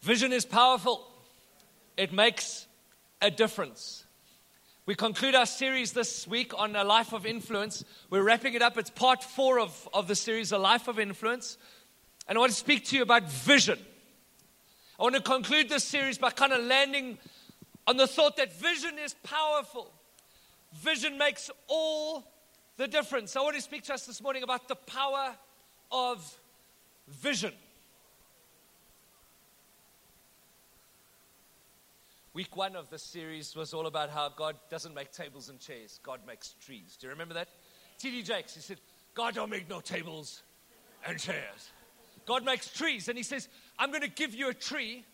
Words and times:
Vision 0.00 0.32
is 0.32 0.46
powerful, 0.46 1.06
it 1.98 2.14
makes 2.14 2.66
a 3.20 3.30
difference. 3.30 4.06
We 4.86 4.94
conclude 4.94 5.34
our 5.34 5.44
series 5.44 5.92
this 5.92 6.26
week 6.26 6.58
on 6.58 6.74
a 6.76 6.82
life 6.82 7.12
of 7.12 7.26
influence. 7.26 7.84
We're 8.08 8.22
wrapping 8.22 8.54
it 8.54 8.62
up. 8.62 8.78
It's 8.78 8.88
part 8.88 9.22
four 9.22 9.60
of, 9.60 9.86
of 9.92 10.08
the 10.08 10.16
series, 10.16 10.52
A 10.52 10.58
Life 10.58 10.88
of 10.88 10.98
Influence. 10.98 11.58
And 12.26 12.38
I 12.38 12.40
want 12.40 12.52
to 12.52 12.58
speak 12.58 12.86
to 12.86 12.96
you 12.96 13.02
about 13.02 13.30
vision. 13.30 13.78
I 14.98 15.04
want 15.04 15.14
to 15.14 15.20
conclude 15.20 15.68
this 15.68 15.84
series 15.84 16.18
by 16.18 16.30
kind 16.30 16.52
of 16.52 16.64
landing 16.64 17.18
on 17.86 17.96
the 17.96 18.08
thought 18.08 18.36
that 18.38 18.52
vision 18.52 18.98
is 18.98 19.14
powerful. 19.22 19.92
Vision 20.74 21.16
makes 21.16 21.50
all 21.68 22.24
the 22.76 22.88
difference. 22.88 23.36
I 23.36 23.40
want 23.42 23.54
to 23.54 23.62
speak 23.62 23.84
to 23.84 23.94
us 23.94 24.06
this 24.06 24.20
morning 24.20 24.42
about 24.42 24.66
the 24.66 24.74
power 24.74 25.36
of 25.92 26.38
vision. 27.06 27.52
Week 32.34 32.56
one 32.56 32.74
of 32.74 32.90
this 32.90 33.02
series 33.02 33.54
was 33.54 33.72
all 33.72 33.86
about 33.86 34.10
how 34.10 34.28
God 34.28 34.56
doesn't 34.68 34.94
make 34.94 35.12
tables 35.12 35.48
and 35.48 35.60
chairs, 35.60 36.00
God 36.02 36.20
makes 36.26 36.54
trees. 36.60 36.96
Do 37.00 37.06
you 37.06 37.12
remember 37.12 37.34
that? 37.34 37.48
T.D. 37.98 38.22
Jakes, 38.22 38.54
he 38.54 38.60
said, 38.60 38.80
God 39.14 39.34
don't 39.34 39.50
make 39.50 39.68
no 39.68 39.80
tables 39.80 40.42
and 41.06 41.18
chairs. 41.18 41.70
God 42.26 42.44
makes 42.44 42.70
trees. 42.70 43.08
And 43.08 43.16
he 43.16 43.24
says, 43.24 43.48
I'm 43.78 43.90
going 43.90 44.02
to 44.02 44.08
give 44.08 44.34
you 44.34 44.48
a 44.48 44.54
tree. 44.54 45.04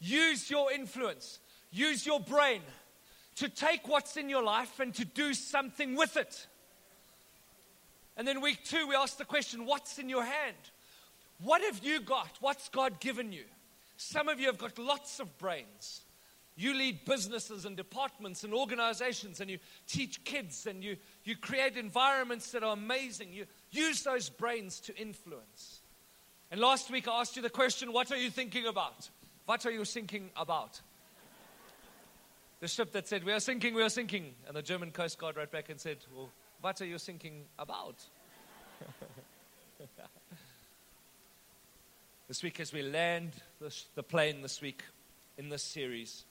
Use 0.00 0.50
your 0.50 0.72
influence, 0.72 1.40
use 1.70 2.06
your 2.06 2.20
brain 2.20 2.62
to 3.36 3.48
take 3.48 3.86
what's 3.86 4.16
in 4.16 4.28
your 4.28 4.42
life 4.42 4.80
and 4.80 4.94
to 4.94 5.04
do 5.04 5.34
something 5.34 5.94
with 5.94 6.16
it. 6.16 6.46
And 8.16 8.26
then 8.26 8.40
week 8.40 8.64
two, 8.64 8.86
we 8.86 8.94
asked 8.94 9.18
the 9.18 9.24
question, 9.24 9.66
What's 9.66 9.98
in 9.98 10.08
your 10.08 10.24
hand? 10.24 10.56
What 11.42 11.62
have 11.62 11.82
you 11.82 12.00
got? 12.00 12.30
What's 12.40 12.68
God 12.68 13.00
given 13.00 13.32
you? 13.32 13.44
Some 13.96 14.28
of 14.28 14.40
you 14.40 14.46
have 14.46 14.58
got 14.58 14.78
lots 14.78 15.20
of 15.20 15.38
brains. 15.38 16.02
You 16.56 16.74
lead 16.74 17.06
businesses 17.06 17.64
and 17.64 17.76
departments 17.76 18.44
and 18.44 18.52
organizations, 18.52 19.40
and 19.40 19.48
you 19.48 19.58
teach 19.86 20.22
kids, 20.24 20.66
and 20.66 20.84
you, 20.84 20.96
you 21.24 21.36
create 21.36 21.76
environments 21.76 22.52
that 22.52 22.62
are 22.62 22.74
amazing. 22.74 23.32
You 23.32 23.46
use 23.70 24.02
those 24.02 24.28
brains 24.28 24.80
to 24.80 24.96
influence. 24.98 25.79
And 26.50 26.60
last 26.60 26.90
week 26.90 27.06
I 27.06 27.20
asked 27.20 27.36
you 27.36 27.42
the 27.42 27.50
question 27.50 27.92
what 27.92 28.10
are 28.10 28.16
you 28.16 28.30
thinking 28.30 28.66
about? 28.66 29.08
What 29.46 29.64
are 29.66 29.70
you 29.70 29.84
thinking 29.84 30.30
about? 30.36 30.80
The 32.60 32.68
ship 32.68 32.92
that 32.92 33.08
said, 33.08 33.24
We 33.24 33.32
are 33.32 33.40
sinking, 33.40 33.74
we 33.74 33.82
are 33.82 33.88
sinking. 33.88 34.34
And 34.46 34.54
the 34.56 34.62
German 34.62 34.90
Coast 34.90 35.18
Guard 35.18 35.36
wrote 35.36 35.50
back 35.50 35.70
and 35.70 35.80
said, 35.80 35.98
Well, 36.14 36.28
what 36.60 36.80
are 36.82 36.86
you 36.86 36.98
thinking 36.98 37.44
about? 37.58 37.96
this 42.28 42.42
week, 42.42 42.60
as 42.60 42.72
we 42.72 42.82
land 42.82 43.32
the, 43.60 43.74
the 43.94 44.02
plane 44.02 44.42
this 44.42 44.60
week 44.60 44.82
in 45.38 45.48
this 45.48 45.62
series, 45.62 46.24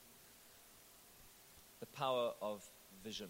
the 1.80 1.88
power 1.88 2.34
of 2.42 2.64
vision. 3.04 3.30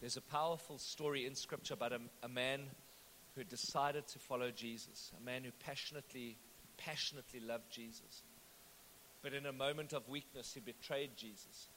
There's 0.00 0.16
a 0.16 0.22
powerful 0.22 0.78
story 0.78 1.26
in 1.26 1.34
Scripture 1.34 1.74
about 1.74 1.92
a, 1.92 2.00
a 2.22 2.28
man 2.28 2.60
who 3.34 3.44
decided 3.44 4.06
to 4.08 4.18
follow 4.18 4.50
Jesus, 4.50 5.12
a 5.20 5.24
man 5.24 5.44
who 5.44 5.50
passionately, 5.60 6.38
passionately 6.76 7.40
loved 7.40 7.70
Jesus. 7.70 8.22
But 9.22 9.32
in 9.32 9.46
a 9.46 9.52
moment 9.52 9.92
of 9.92 10.08
weakness, 10.08 10.52
he 10.54 10.60
betrayed 10.60 11.16
Jesus. 11.16 11.68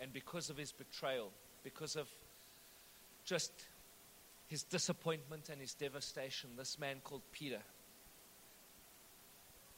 And 0.00 0.12
because 0.12 0.50
of 0.50 0.56
his 0.56 0.72
betrayal, 0.72 1.30
because 1.62 1.96
of 1.96 2.08
just 3.24 3.52
his 4.46 4.62
disappointment 4.62 5.48
and 5.50 5.60
his 5.60 5.74
devastation, 5.74 6.50
this 6.56 6.78
man 6.78 6.96
called 7.04 7.22
Peter, 7.32 7.60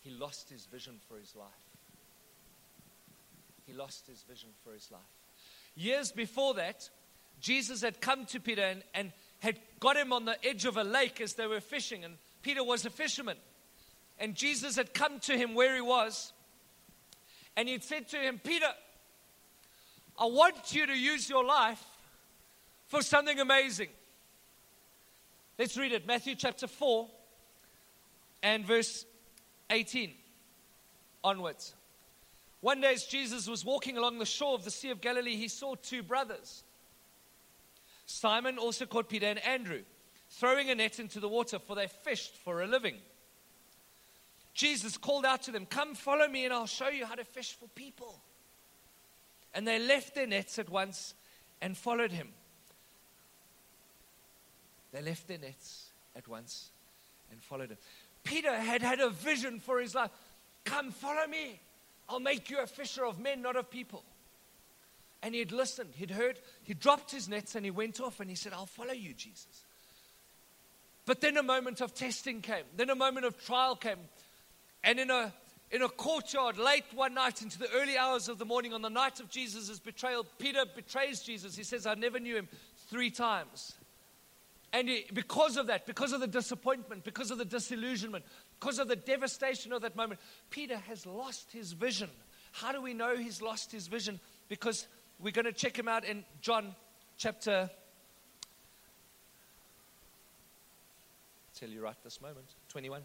he 0.00 0.10
lost 0.10 0.48
his 0.48 0.66
vision 0.66 0.96
for 1.08 1.19
his 1.19 1.34
life 1.34 1.70
he 3.70 3.76
lost 3.76 4.06
his 4.08 4.22
vision 4.22 4.50
for 4.64 4.72
his 4.72 4.90
life. 4.90 5.00
Years 5.76 6.10
before 6.10 6.54
that, 6.54 6.90
Jesus 7.40 7.82
had 7.82 8.00
come 8.00 8.26
to 8.26 8.40
Peter 8.40 8.62
and, 8.62 8.82
and 8.94 9.12
had 9.40 9.58
got 9.80 9.96
him 9.96 10.12
on 10.12 10.24
the 10.24 10.36
edge 10.44 10.64
of 10.64 10.76
a 10.76 10.84
lake 10.84 11.20
as 11.20 11.34
they 11.34 11.46
were 11.46 11.60
fishing, 11.60 12.04
and 12.04 12.14
Peter 12.42 12.62
was 12.62 12.86
a 12.86 12.90
fisherman. 12.90 13.36
And 14.18 14.34
Jesus 14.34 14.76
had 14.76 14.94
come 14.94 15.18
to 15.20 15.36
him 15.36 15.54
where 15.54 15.74
he 15.74 15.80
was, 15.80 16.32
and 17.56 17.68
he'd 17.68 17.82
said 17.82 18.08
to 18.08 18.16
him, 18.16 18.40
Peter, 18.42 18.68
I 20.18 20.26
want 20.26 20.74
you 20.74 20.86
to 20.86 20.96
use 20.96 21.28
your 21.28 21.44
life 21.44 21.82
for 22.86 23.02
something 23.02 23.40
amazing. 23.40 23.88
Let's 25.58 25.76
read 25.76 25.92
it 25.92 26.06
Matthew 26.06 26.34
chapter 26.34 26.66
4 26.66 27.08
and 28.42 28.64
verse 28.66 29.06
18 29.70 30.12
onwards. 31.24 31.74
One 32.60 32.80
day, 32.80 32.92
as 32.92 33.04
Jesus 33.04 33.48
was 33.48 33.64
walking 33.64 33.96
along 33.96 34.18
the 34.18 34.26
shore 34.26 34.54
of 34.54 34.64
the 34.64 34.70
Sea 34.70 34.90
of 34.90 35.00
Galilee, 35.00 35.36
he 35.36 35.48
saw 35.48 35.74
two 35.76 36.02
brothers. 36.02 36.62
Simon, 38.10 38.59
also 38.59 38.87
called 38.87 39.09
Peter, 39.09 39.26
and 39.26 39.38
Andrew, 39.44 39.82
throwing 40.28 40.71
a 40.71 40.75
net 40.75 40.98
into 40.98 41.21
the 41.21 41.28
water, 41.28 41.59
for 41.59 41.76
they 41.76 41.87
fished 41.87 42.37
for 42.37 42.62
a 42.62 42.66
living. 42.66 42.97
Jesus 44.53 44.97
called 44.97 45.25
out 45.25 45.43
to 45.43 45.53
them, 45.53 45.66
Come, 45.66 45.94
follow 45.94 46.28
me, 46.28 46.44
and 46.44 46.53
I'll 46.53 46.66
show 46.66 46.88
you 46.88 47.06
how 47.06 47.15
to 47.15 47.25
fish 47.25 47.54
for 47.54 47.69
people. 47.69 48.20
And 49.54 49.66
they 49.66 49.78
left 49.78 50.15
their 50.15 50.26
nets 50.26 50.59
at 50.59 50.69
once 50.69 51.15
and 51.60 51.76
followed 51.76 52.12
him. 52.12 52.28
They 54.93 55.03
left 55.03 55.28
their 55.28 55.38
nets 55.38 55.91
at 56.16 56.26
once 56.28 56.70
and 57.31 57.43
followed 57.43 57.70
him. 57.70 57.78
Peter 58.25 58.53
had 58.53 58.82
had 58.82 59.00
a 59.00 59.10
vision 59.10 59.60
for 59.60 59.81
his 59.81 59.94
life. 59.94 60.10
Come, 60.65 60.91
follow 60.91 61.26
me. 61.26 61.60
I'll 62.09 62.20
make 62.20 62.50
you 62.50 62.60
a 62.60 62.66
fisher 62.66 63.06
of 63.06 63.19
men, 63.19 63.43
not 63.43 63.56
of 63.56 63.70
people. 63.70 64.04
And 65.22 65.34
he'd 65.34 65.53
listened, 65.53 65.91
he'd 65.97 66.10
heard, 66.10 66.38
he 66.62 66.72
dropped 66.72 67.10
his 67.10 67.28
nets 67.28 67.54
and 67.54 67.64
he 67.64 67.70
went 67.70 68.00
off 68.00 68.20
and 68.20 68.31
he 68.31 68.36
said, 68.36 68.53
I'll 68.53 68.66
follow 68.66 68.92
you, 68.92 69.12
Jesus. 69.12 69.64
But 71.04 71.20
then 71.20 71.36
a 71.36 71.42
moment 71.42 71.81
of 71.81 71.94
testing 71.94 72.41
came, 72.41 72.64
then 72.76 72.88
a 72.88 72.94
moment 72.94 73.26
of 73.26 73.42
trial 73.44 73.76
came. 73.76 73.98
And 74.82 74.98
in 74.98 75.10
a 75.10 75.32
in 75.70 75.82
a 75.82 75.88
courtyard 75.88 76.58
late 76.58 76.84
one 76.94 77.14
night 77.14 77.42
into 77.42 77.58
the 77.58 77.70
early 77.72 77.97
hours 77.97 78.28
of 78.28 78.38
the 78.38 78.44
morning 78.44 78.72
on 78.72 78.82
the 78.82 78.91
night 78.91 79.20
of 79.20 79.31
Jesus' 79.31 79.78
betrayal, 79.78 80.26
Peter 80.38 80.64
betrays 80.75 81.22
Jesus. 81.22 81.56
He 81.56 81.62
says, 81.62 81.87
I 81.87 81.94
never 81.94 82.19
knew 82.19 82.37
him 82.37 82.48
three 82.88 83.10
times. 83.10 83.75
And 84.72 84.88
he, 84.88 85.04
because 85.12 85.56
of 85.56 85.69
that, 85.69 85.87
because 85.87 86.12
of 86.12 86.20
the 86.20 86.26
disappointment, 86.26 87.04
because 87.04 87.31
of 87.31 87.38
the 87.38 87.44
disillusionment, 87.44 88.25
because 88.58 88.78
of 88.78 88.88
the 88.88 88.97
devastation 88.97 89.72
of 89.72 89.82
that 89.82 89.97
moment, 89.97 90.20
Peter 90.50 90.76
has 90.76 91.06
lost 91.06 91.52
his 91.52 91.72
vision. 91.72 92.10
How 92.52 92.72
do 92.72 92.82
we 92.82 92.94
know 92.94 93.16
he's 93.16 93.41
lost 93.41 93.70
his 93.70 93.87
vision? 93.87 94.19
Because 94.48 94.87
we're 95.22 95.32
going 95.32 95.44
to 95.44 95.53
check 95.53 95.78
him 95.78 95.88
out 95.88 96.04
in 96.04 96.25
John 96.41 96.75
chapter. 97.16 97.70
Tell 101.58 101.69
you 101.69 101.82
right 101.82 101.97
this 102.03 102.20
moment, 102.20 102.47
21. 102.70 103.03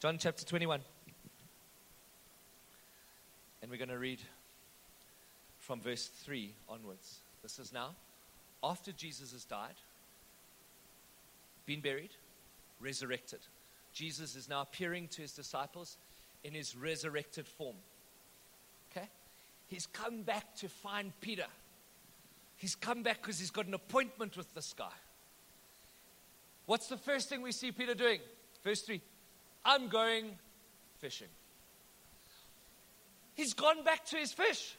John 0.00 0.16
chapter 0.18 0.44
21. 0.44 0.80
And 3.62 3.70
we're 3.70 3.78
going 3.78 3.88
to 3.88 3.98
read 3.98 4.20
from 5.58 5.80
verse 5.80 6.06
3 6.06 6.54
onwards. 6.68 7.18
This 7.42 7.58
is 7.58 7.72
now 7.72 7.90
after 8.62 8.92
Jesus 8.92 9.32
has 9.32 9.44
died, 9.44 9.74
been 11.66 11.80
buried, 11.80 12.10
resurrected. 12.80 13.40
Jesus 13.92 14.36
is 14.36 14.48
now 14.48 14.62
appearing 14.62 15.08
to 15.08 15.22
his 15.22 15.32
disciples 15.32 15.96
in 16.44 16.54
his 16.54 16.76
resurrected 16.76 17.46
form. 17.46 17.76
Okay? 18.90 19.08
He's 19.68 19.86
come 19.86 20.22
back 20.22 20.54
to 20.56 20.68
find 20.68 21.12
Peter. 21.20 21.46
He's 22.56 22.74
come 22.74 23.02
back 23.02 23.22
because 23.22 23.38
he's 23.38 23.50
got 23.50 23.66
an 23.66 23.74
appointment 23.74 24.36
with 24.36 24.52
this 24.54 24.72
guy. 24.72 24.90
What's 26.66 26.88
the 26.88 26.96
first 26.96 27.28
thing 27.28 27.42
we 27.42 27.52
see 27.52 27.70
Peter 27.70 27.94
doing? 27.94 28.20
Verse 28.64 28.82
3 28.82 29.00
I'm 29.64 29.88
going 29.88 30.36
fishing. 30.98 31.28
He's 33.34 33.54
gone 33.54 33.84
back 33.84 34.04
to 34.06 34.16
his 34.16 34.32
fish. 34.32 34.76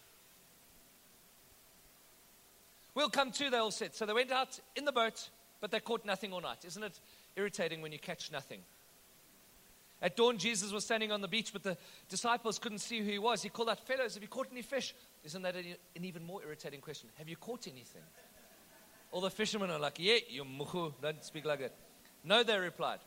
We'll 2.95 3.09
come 3.09 3.31
to, 3.31 3.50
they 3.50 3.57
all 3.57 3.71
said. 3.71 3.95
So 3.95 4.06
they 4.06 4.13
went 4.13 4.31
out 4.31 4.59
in 4.75 4.83
the 4.83 4.91
boat, 4.91 5.30
but 5.62 5.71
they 5.71 5.80
caught 5.80 6.03
nothing 6.03 6.33
all 6.33 6.41
night. 6.41 6.65
Isn't 6.65 6.83
it 6.83 7.00
irritating 7.38 7.81
when 7.81 7.91
you 7.91 8.00
catch 8.00 8.31
nothing? 8.31 8.59
At 10.01 10.16
dawn, 10.16 10.38
Jesus 10.38 10.72
was 10.72 10.86
standing 10.86 11.12
on 11.12 11.22
the 11.22 11.28
beach, 11.28 11.51
but 11.51 11.63
the 11.63 11.78
disciples 12.07 12.57
couldn't 12.57 12.78
see 12.80 13.00
who 13.00 13.06
he 13.06 13.19
was. 13.19 13.42
He 13.42 13.50
called 13.50 13.69
out, 13.69 13.86
Fellows, 13.86 14.13
have 14.13 14.24
you 14.24 14.30
caught 14.30 14.48
any 14.51 14.62
fish? 14.62 14.96
Isn't 15.25 15.42
that 15.42 15.56
an 15.56 15.75
even 16.06 16.24
more 16.24 16.42
irritating 16.42 16.80
question? 16.80 17.10
Have 17.16 17.28
you 17.28 17.36
caught 17.36 17.68
anything? 17.68 18.01
All 19.12 19.22
the 19.22 19.30
fishermen 19.30 19.69
are 19.72 19.80
like, 19.80 19.98
Yeah, 20.00 20.18
you 20.30 20.46
muhu, 20.46 20.94
don't 21.01 21.24
speak 21.24 21.46
like 21.46 21.60
that. 21.60 21.75
No, 22.24 22.44
they 22.44 22.57
replied. 22.57 23.00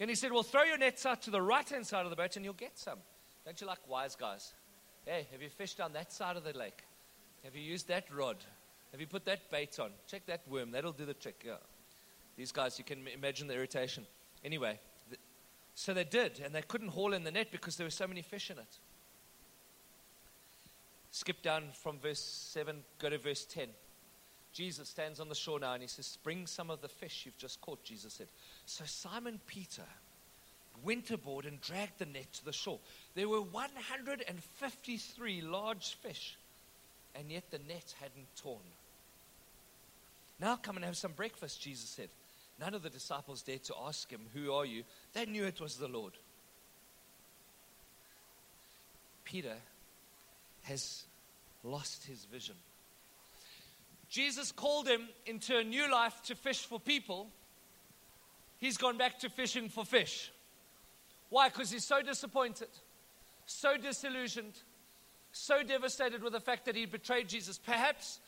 And 0.00 0.08
he 0.08 0.16
said, 0.16 0.32
Well, 0.32 0.42
throw 0.42 0.62
your 0.62 0.78
nets 0.78 1.04
out 1.04 1.22
to 1.22 1.30
the 1.30 1.42
right 1.42 1.68
hand 1.68 1.86
side 1.86 2.04
of 2.04 2.10
the 2.10 2.16
boat 2.16 2.36
and 2.36 2.44
you'll 2.44 2.54
get 2.54 2.78
some. 2.78 2.98
Don't 3.44 3.60
you 3.60 3.66
like 3.66 3.86
wise 3.86 4.16
guys? 4.16 4.52
Hey, 5.04 5.26
have 5.32 5.42
you 5.42 5.48
fished 5.48 5.80
on 5.80 5.92
that 5.94 6.12
side 6.12 6.36
of 6.36 6.44
the 6.44 6.56
lake? 6.56 6.82
Have 7.44 7.54
you 7.56 7.62
used 7.62 7.88
that 7.88 8.04
rod? 8.12 8.36
Have 8.92 9.00
you 9.00 9.06
put 9.06 9.24
that 9.26 9.50
bait 9.50 9.78
on? 9.78 9.90
Check 10.06 10.26
that 10.26 10.42
worm. 10.48 10.70
That'll 10.70 10.92
do 10.92 11.04
the 11.04 11.14
trick. 11.14 11.42
Yeah. 11.46 11.54
These 12.36 12.52
guys, 12.52 12.78
you 12.78 12.84
can 12.84 13.06
imagine 13.08 13.48
the 13.48 13.54
irritation. 13.54 14.06
Anyway, 14.44 14.78
so 15.78 15.94
they 15.94 16.02
did, 16.02 16.40
and 16.44 16.52
they 16.52 16.62
couldn't 16.62 16.88
haul 16.88 17.12
in 17.12 17.22
the 17.22 17.30
net 17.30 17.52
because 17.52 17.76
there 17.76 17.86
were 17.86 17.90
so 17.92 18.08
many 18.08 18.20
fish 18.20 18.50
in 18.50 18.58
it. 18.58 18.78
Skip 21.12 21.40
down 21.40 21.66
from 21.72 22.00
verse 22.00 22.18
7, 22.18 22.82
go 22.98 23.08
to 23.08 23.16
verse 23.16 23.44
10. 23.44 23.68
Jesus 24.52 24.88
stands 24.88 25.20
on 25.20 25.28
the 25.28 25.36
shore 25.36 25.60
now 25.60 25.74
and 25.74 25.82
he 25.82 25.86
says, 25.86 26.18
Bring 26.24 26.48
some 26.48 26.68
of 26.68 26.80
the 26.80 26.88
fish 26.88 27.22
you've 27.24 27.38
just 27.38 27.60
caught, 27.60 27.84
Jesus 27.84 28.14
said. 28.14 28.26
So 28.66 28.82
Simon 28.86 29.38
Peter 29.46 29.84
went 30.82 31.12
aboard 31.12 31.46
and 31.46 31.60
dragged 31.60 32.00
the 32.00 32.06
net 32.06 32.32
to 32.32 32.44
the 32.44 32.52
shore. 32.52 32.80
There 33.14 33.28
were 33.28 33.42
153 33.42 35.40
large 35.42 35.94
fish, 36.02 36.36
and 37.14 37.30
yet 37.30 37.52
the 37.52 37.60
net 37.68 37.94
hadn't 38.00 38.34
torn. 38.34 38.58
Now 40.40 40.56
come 40.56 40.74
and 40.74 40.84
have 40.84 40.96
some 40.96 41.12
breakfast, 41.12 41.62
Jesus 41.62 41.88
said. 41.88 42.08
None 42.60 42.74
of 42.74 42.82
the 42.82 42.90
disciples 42.90 43.42
dared 43.42 43.64
to 43.64 43.74
ask 43.86 44.10
him, 44.10 44.22
Who 44.34 44.52
are 44.52 44.66
you? 44.66 44.82
They 45.12 45.26
knew 45.26 45.44
it 45.44 45.60
was 45.60 45.76
the 45.76 45.88
Lord. 45.88 46.14
Peter 49.24 49.54
has 50.62 51.04
lost 51.62 52.06
his 52.06 52.24
vision. 52.24 52.56
Jesus 54.08 54.52
called 54.52 54.88
him 54.88 55.02
into 55.26 55.56
a 55.56 55.62
new 55.62 55.90
life 55.90 56.22
to 56.24 56.34
fish 56.34 56.64
for 56.64 56.80
people. 56.80 57.28
He's 58.58 58.78
gone 58.78 58.96
back 58.96 59.18
to 59.20 59.28
fishing 59.28 59.68
for 59.68 59.84
fish. 59.84 60.32
Why? 61.28 61.48
Because 61.48 61.70
he's 61.70 61.84
so 61.84 62.00
disappointed, 62.02 62.68
so 63.46 63.76
disillusioned, 63.76 64.54
so 65.30 65.62
devastated 65.62 66.22
with 66.22 66.32
the 66.32 66.40
fact 66.40 66.64
that 66.64 66.74
he 66.74 66.86
betrayed 66.86 67.28
Jesus. 67.28 67.58
Perhaps 67.58 68.18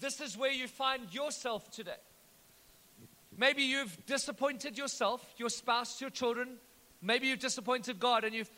this 0.00 0.20
is 0.20 0.36
where 0.36 0.52
you 0.52 0.68
find 0.68 1.12
yourself 1.12 1.70
today. 1.70 2.00
Maybe 3.36 3.62
you've 3.62 4.06
disappointed 4.06 4.78
yourself, 4.78 5.22
your 5.36 5.50
spouse, 5.50 6.00
your 6.00 6.10
children. 6.10 6.56
Maybe 7.02 7.26
you've 7.26 7.38
disappointed 7.38 8.00
God 8.00 8.24
and 8.24 8.34
you've 8.34 8.50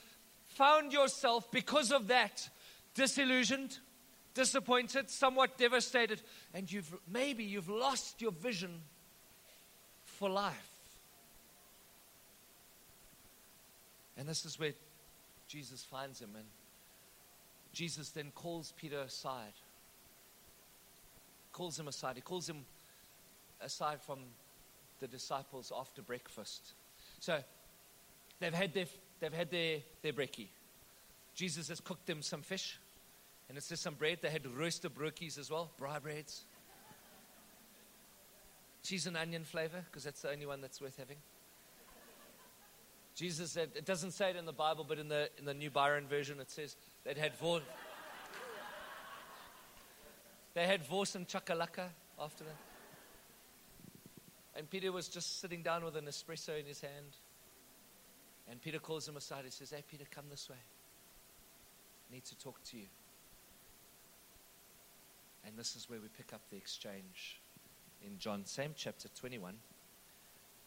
found 0.44 0.92
yourself 0.92 1.50
because 1.50 1.90
of 1.90 2.08
that 2.08 2.48
disillusioned, 2.94 3.78
disappointed, 4.34 5.10
somewhat 5.10 5.58
devastated, 5.58 6.22
and 6.54 6.70
you've 6.70 6.94
maybe 7.10 7.44
you've 7.44 7.68
lost 7.68 8.22
your 8.22 8.32
vision 8.32 8.82
for 10.04 10.30
life. 10.30 10.70
And 14.16 14.28
this 14.28 14.44
is 14.44 14.58
where 14.58 14.72
Jesus 15.48 15.84
finds 15.84 16.20
him 16.20 16.30
and 16.34 16.44
Jesus 17.72 18.10
then 18.10 18.32
calls 18.34 18.72
Peter 18.76 19.00
aside. 19.00 19.52
Calls 21.52 21.78
him 21.78 21.88
aside. 21.88 22.16
He 22.16 22.22
calls 22.22 22.48
him 22.48 22.64
aside 23.60 24.00
from 24.02 24.18
the 25.00 25.08
disciples 25.08 25.72
after 25.76 26.02
breakfast. 26.02 26.74
So 27.20 27.38
they've 28.40 28.54
had 28.54 28.74
their, 28.74 28.86
they've 29.20 29.32
had 29.32 29.50
their, 29.50 29.78
their 30.02 30.12
brekkie. 30.12 30.48
Jesus 31.34 31.68
has 31.68 31.80
cooked 31.80 32.06
them 32.06 32.22
some 32.22 32.42
fish. 32.42 32.78
And 33.48 33.56
it's 33.56 33.68
just 33.68 33.82
some 33.82 33.94
bread. 33.94 34.18
They 34.20 34.28
had 34.28 34.46
roasted 34.46 34.94
brokies 34.94 35.38
as 35.38 35.50
well, 35.50 35.70
braai 35.80 36.02
breads. 36.02 36.44
Cheese 38.82 39.06
and 39.06 39.16
onion 39.16 39.44
flavor, 39.44 39.84
because 39.86 40.04
that's 40.04 40.22
the 40.22 40.30
only 40.30 40.46
one 40.46 40.60
that's 40.60 40.80
worth 40.80 40.96
having. 40.98 41.16
Jesus 43.14 43.50
said, 43.50 43.70
it 43.74 43.84
doesn't 43.84 44.12
say 44.12 44.30
it 44.30 44.36
in 44.36 44.46
the 44.46 44.52
Bible, 44.52 44.84
but 44.88 44.98
in 44.98 45.08
the, 45.08 45.28
in 45.38 45.44
the 45.44 45.54
New 45.54 45.70
Byron 45.70 46.06
version, 46.06 46.38
it 46.40 46.50
says 46.50 46.76
they'd 47.04 47.18
had 47.18 47.34
vor- 47.36 47.60
they 50.54 50.66
had 50.66 50.88
wors 50.88 51.16
and 51.16 51.26
chakalaka 51.26 51.88
after 52.20 52.44
that. 52.44 52.67
And 54.58 54.68
Peter 54.68 54.90
was 54.90 55.06
just 55.08 55.40
sitting 55.40 55.62
down 55.62 55.84
with 55.84 55.96
an 55.96 56.06
espresso 56.06 56.58
in 56.58 56.66
his 56.66 56.80
hand. 56.80 57.16
And 58.50 58.60
Peter 58.60 58.80
calls 58.80 59.06
him 59.06 59.16
aside. 59.16 59.44
He 59.44 59.52
says, 59.52 59.70
Hey, 59.70 59.84
Peter, 59.88 60.04
come 60.10 60.24
this 60.28 60.50
way. 60.50 60.56
I 62.10 62.14
need 62.14 62.24
to 62.24 62.36
talk 62.38 62.60
to 62.70 62.76
you. 62.76 62.86
And 65.46 65.56
this 65.56 65.76
is 65.76 65.88
where 65.88 66.00
we 66.00 66.08
pick 66.08 66.32
up 66.34 66.40
the 66.50 66.56
exchange 66.56 67.40
in 68.04 68.18
John, 68.18 68.44
same 68.46 68.72
chapter 68.76 69.08
21, 69.08 69.54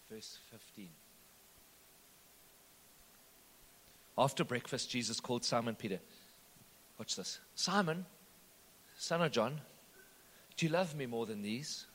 verse 0.10 0.40
15. 0.52 0.88
After 4.18 4.46
breakfast, 4.46 4.90
Jesus 4.90 5.20
called 5.20 5.44
Simon 5.44 5.76
Peter. 5.76 6.00
Watch 6.98 7.18
this. 7.18 7.40
Simon, 7.56 8.06
son 8.98 9.22
of 9.22 9.32
John, 9.32 9.60
do 10.56 10.66
you 10.66 10.72
love 10.72 10.96
me 10.96 11.06
more 11.06 11.26
than 11.26 11.42
these? 11.42 11.86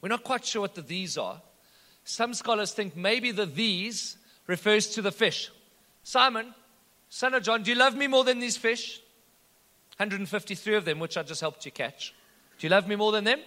We're 0.00 0.08
not 0.08 0.24
quite 0.24 0.44
sure 0.44 0.62
what 0.62 0.74
the 0.74 0.82
these 0.82 1.18
are. 1.18 1.40
Some 2.04 2.34
scholars 2.34 2.72
think 2.72 2.96
maybe 2.96 3.30
the 3.30 3.46
these 3.46 4.16
refers 4.46 4.88
to 4.88 5.02
the 5.02 5.12
fish. 5.12 5.50
Simon, 6.02 6.54
son 7.08 7.34
of 7.34 7.42
John, 7.42 7.62
do 7.62 7.70
you 7.70 7.76
love 7.76 7.94
me 7.94 8.06
more 8.06 8.24
than 8.24 8.38
these 8.38 8.56
fish? 8.56 9.00
153 9.98 10.76
of 10.76 10.84
them, 10.84 10.98
which 10.98 11.16
I 11.16 11.22
just 11.22 11.40
helped 11.40 11.66
you 11.66 11.72
catch. 11.72 12.14
Do 12.58 12.66
you 12.66 12.70
love 12.70 12.88
me 12.88 12.96
more 12.96 13.12
than 13.12 13.24
them? 13.24 13.40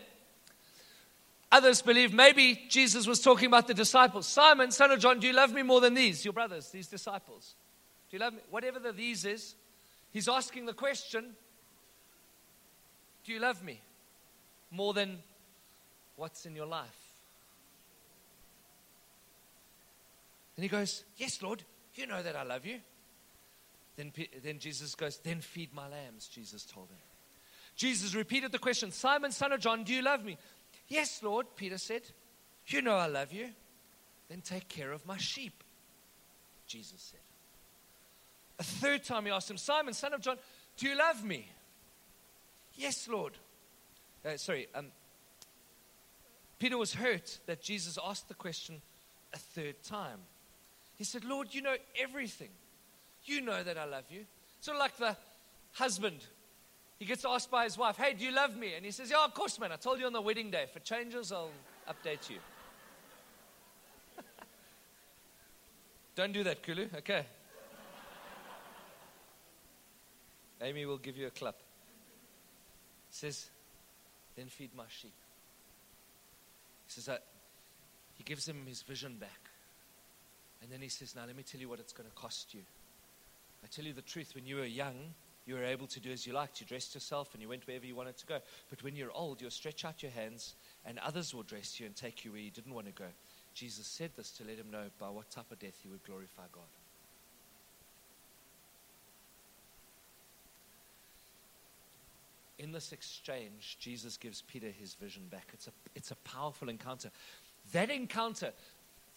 Others 1.52 1.82
believe 1.84 2.14
maybe 2.14 2.64
Jesus 2.68 3.06
was 3.06 3.20
talking 3.20 3.48
about 3.48 3.68
the 3.68 3.74
disciples. 3.74 4.26
Simon, 4.28 4.72
son 4.72 4.92
of 4.92 5.00
John, 5.00 5.20
do 5.20 5.28
you 5.28 5.34
love 5.34 5.54
me 5.54 5.62
more 5.62 5.82
than 5.82 5.94
these, 5.94 6.24
your 6.26 6.34
brothers, 6.34 6.70
these 6.70 6.88
disciples? 6.88 7.56
Do 8.10 8.18
you 8.18 8.22
love 8.22 8.34
me? 8.34 8.40
Whatever 8.50 8.80
the 8.80 8.92
these 8.92 9.26
is, 9.26 9.56
he's 10.12 10.28
asking 10.28 10.66
the 10.66 10.74
question 10.74 11.36
Do 13.24 13.34
you 13.34 13.40
love 13.40 13.64
me 13.64 13.82
more 14.72 14.94
than 14.94 15.20
what's 16.16 16.46
in 16.46 16.56
your 16.56 16.66
life? 16.66 17.14
And 20.56 20.64
he 20.64 20.70
goes, 20.70 21.04
Yes, 21.18 21.42
Lord, 21.42 21.64
you 21.96 22.08
know 22.08 22.22
that 22.22 22.36
I 22.36 22.44
love 22.44 22.66
you. 22.66 22.80
Then, 23.96 24.12
then 24.44 24.60
Jesus 24.60 24.96
goes, 24.96 25.18
Then 25.18 25.42
feed 25.42 25.74
my 25.74 25.88
lambs, 25.88 26.28
Jesus 26.28 26.66
told 26.66 26.90
him. 26.90 26.98
Jesus 27.76 28.14
repeated 28.14 28.52
the 28.52 28.60
question, 28.60 28.92
Simon, 28.92 29.32
son 29.32 29.52
of 29.52 29.60
John, 29.60 29.84
do 29.84 29.94
you 29.94 30.02
love 30.02 30.24
me? 30.24 30.38
Yes, 30.88 31.22
Lord, 31.24 31.48
Peter 31.56 31.78
said. 31.78 32.04
You 32.68 32.82
know 32.82 32.96
I 32.96 33.08
love 33.08 33.34
you. 33.34 33.50
Then 34.30 34.42
take 34.42 34.68
care 34.68 34.92
of 34.92 35.06
my 35.06 35.18
sheep, 35.18 35.64
Jesus 36.68 37.12
said. 37.12 37.20
A 38.60 38.64
third 38.64 39.04
time 39.04 39.26
he 39.26 39.32
asked 39.32 39.50
him, 39.50 39.58
Simon, 39.58 39.94
son 39.94 40.14
of 40.14 40.22
John, 40.22 40.38
do 40.78 40.88
you 40.88 40.98
love 40.98 41.24
me? 41.24 41.48
Yes, 42.76 43.08
Lord. 43.08 43.34
Uh, 44.26 44.38
sorry, 44.38 44.68
um, 44.74 44.88
Peter 46.64 46.78
was 46.78 46.94
hurt 46.94 47.40
that 47.46 47.62
Jesus 47.62 48.00
asked 48.02 48.30
the 48.30 48.34
question 48.34 48.82
a 49.34 49.38
third 49.38 49.84
time. 49.84 50.20
He 50.96 51.04
said, 51.04 51.26
Lord, 51.26 51.50
you 51.52 51.62
know 51.62 51.76
everything. 52.02 52.52
You 53.26 53.42
know 53.42 53.62
that 53.62 53.78
I 53.78 53.84
love 53.84 54.06
you. 54.10 54.22
Sort 54.62 54.78
of 54.78 54.80
like 54.80 54.96
the 54.96 55.18
husband. 55.74 56.24
He 57.00 57.06
gets 57.06 57.26
asked 57.26 57.52
by 57.52 57.66
his 57.66 57.78
wife, 57.78 57.98
Hey, 57.98 58.14
do 58.14 58.24
you 58.24 58.32
love 58.32 58.56
me? 58.56 58.76
And 58.78 58.86
he 58.86 58.92
says, 58.92 59.12
Yeah, 59.12 59.26
of 59.26 59.34
course, 59.34 59.60
man. 59.60 59.74
I 59.74 59.76
told 59.76 60.00
you 60.00 60.06
on 60.06 60.14
the 60.14 60.22
wedding 60.22 60.52
day. 60.52 60.68
For 60.72 60.80
changes, 60.80 61.34
I'll 61.34 61.50
update 61.86 62.30
you. 62.30 62.38
Don't 66.16 66.32
do 66.32 66.46
that, 66.46 66.64
Kulu. 66.64 66.88
Okay. 67.00 67.26
Amy 70.62 70.86
will 70.86 70.98
give 70.98 71.18
you 71.18 71.28
a 71.28 71.32
clap. 71.32 71.56
Says, 73.10 73.50
Then 74.38 74.46
feed 74.46 74.74
my 74.74 74.86
sheep. 74.88 75.12
Says 76.94 77.06
that 77.06 77.24
he 78.14 78.24
gives 78.24 78.48
him 78.48 78.68
his 78.68 78.84
vision 78.84 79.18
back. 79.20 79.50
And 80.62 80.72
then 80.72 80.80
he 80.80 80.90
says, 80.90 81.16
Now 81.16 81.24
let 81.26 81.36
me 81.36 81.42
tell 81.42 81.60
you 81.60 81.68
what 81.68 81.80
it's 81.80 81.92
going 81.92 82.08
to 82.08 82.16
cost 82.16 82.54
you. 82.54 82.62
I 83.64 83.68
tell 83.68 83.84
you 83.84 83.94
the 83.94 84.04
truth, 84.04 84.36
when 84.36 84.46
you 84.46 84.58
were 84.58 84.66
young, 84.66 85.16
you 85.48 85.56
were 85.56 85.64
able 85.64 85.88
to 85.88 86.00
do 86.00 86.12
as 86.12 86.28
you 86.28 86.34
liked. 86.34 86.62
You 86.62 86.68
dressed 86.68 86.94
yourself 86.94 87.34
and 87.34 87.42
you 87.42 87.50
went 87.50 87.66
wherever 87.66 87.86
you 87.86 87.96
wanted 87.96 88.18
to 88.18 88.28
go. 88.28 88.38
But 88.70 88.84
when 88.84 88.96
you're 88.96 89.12
old, 89.12 89.42
you'll 89.42 89.50
stretch 89.50 89.84
out 89.86 90.04
your 90.04 90.12
hands 90.12 90.54
and 90.86 91.00
others 91.00 91.34
will 91.34 91.42
dress 91.42 91.80
you 91.80 91.88
and 91.88 91.96
take 91.96 92.24
you 92.24 92.32
where 92.32 92.42
you 92.42 92.52
didn't 92.52 92.76
want 92.76 92.86
to 92.86 92.94
go. 92.94 93.10
Jesus 93.56 93.88
said 93.88 94.12
this 94.16 94.30
to 94.34 94.44
let 94.44 94.60
him 94.60 94.70
know 94.70 94.86
by 95.00 95.10
what 95.10 95.32
type 95.32 95.52
of 95.52 95.58
death 95.58 95.80
he 95.82 95.90
would 95.90 96.04
glorify 96.04 96.44
God. 96.52 96.70
In 102.64 102.72
this 102.72 102.94
exchange, 102.94 103.76
Jesus 103.82 104.16
gives 104.16 104.42
Peter 104.42 104.70
his 104.70 104.94
vision 104.94 105.24
back. 105.30 105.50
It's 105.52 105.68
a, 105.68 105.72
it's 105.96 106.12
a 106.12 106.16
powerful 106.16 106.70
encounter. 106.70 107.12
That 107.74 107.90
encounter, 107.90 108.54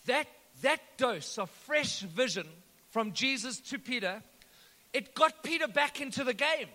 that, 0.06 0.26
that 0.62 0.80
dose 0.96 1.38
of 1.38 1.48
fresh 1.48 2.00
vision 2.00 2.48
from 2.90 3.12
Jesus 3.12 3.60
to 3.60 3.78
Peter, 3.78 4.20
it 4.92 5.14
got 5.14 5.44
Peter 5.44 5.68
back 5.68 6.00
into 6.00 6.24
the 6.24 6.34
game. 6.34 6.66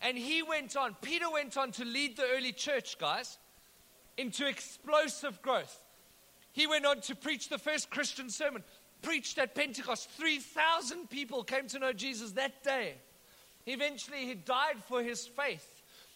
And 0.00 0.16
he 0.16 0.42
went 0.42 0.74
on, 0.74 0.96
Peter 1.02 1.30
went 1.30 1.58
on 1.58 1.70
to 1.72 1.84
lead 1.84 2.16
the 2.16 2.24
early 2.34 2.52
church, 2.52 2.98
guys, 2.98 3.36
into 4.16 4.48
explosive 4.48 5.42
growth. 5.42 5.78
He 6.52 6.66
went 6.66 6.86
on 6.86 7.02
to 7.02 7.14
preach 7.14 7.50
the 7.50 7.58
first 7.58 7.90
Christian 7.90 8.30
sermon, 8.30 8.64
preached 9.02 9.36
at 9.36 9.54
Pentecost. 9.54 10.08
3,000 10.12 11.10
people 11.10 11.44
came 11.44 11.68
to 11.68 11.78
know 11.78 11.92
Jesus 11.92 12.32
that 12.32 12.64
day. 12.64 12.94
Eventually, 13.66 14.24
he 14.24 14.34
died 14.34 14.76
for 14.88 15.02
his 15.02 15.26
faith. 15.26 15.73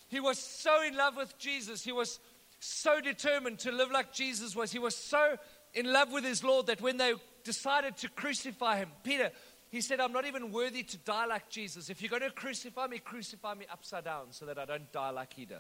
He 0.09 0.21
was 0.21 0.39
so 0.39 0.83
in 0.83 0.97
love 0.97 1.17
with 1.17 1.39
Jesus. 1.39 1.85
He 1.85 1.93
was 1.93 2.19
so 2.61 3.01
determined 3.01 3.61
to 3.61 3.73
live 3.73 3.91
like 3.91 4.13
Jesus 4.13 4.57
was. 4.57 4.73
He 4.73 4.79
was 4.79 4.97
so 4.97 5.37
in 5.75 5.93
love 5.93 6.13
with 6.13 6.25
his 6.25 6.43
Lord 6.43 6.67
that 6.67 6.81
when 6.81 6.97
they 6.97 7.15
decided 7.45 7.97
to 7.99 8.09
crucify 8.09 8.79
him, 8.79 8.89
Peter, 9.05 9.31
he 9.71 9.81
said, 9.81 10.01
I'm 10.01 10.13
not 10.13 10.27
even 10.27 10.51
worthy 10.51 10.83
to 10.83 10.97
die 10.99 11.27
like 11.27 11.51
Jesus. 11.51 11.91
If 11.91 12.01
you're 12.01 12.09
going 12.09 12.23
to 12.23 12.31
crucify 12.31 12.87
me, 12.87 12.99
crucify 12.99 13.55
me 13.55 13.67
upside 13.71 14.05
down 14.05 14.29
so 14.31 14.47
that 14.47 14.59
I 14.59 14.65
don't 14.65 14.91
die 14.93 15.11
like 15.11 15.35
he 15.35 15.45
did. 15.45 15.59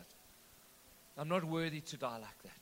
I'm 1.16 1.28
not 1.28 1.44
worthy 1.44 1.80
to 1.80 1.96
die 1.96 2.18
like 2.18 2.42
that. 2.42 2.52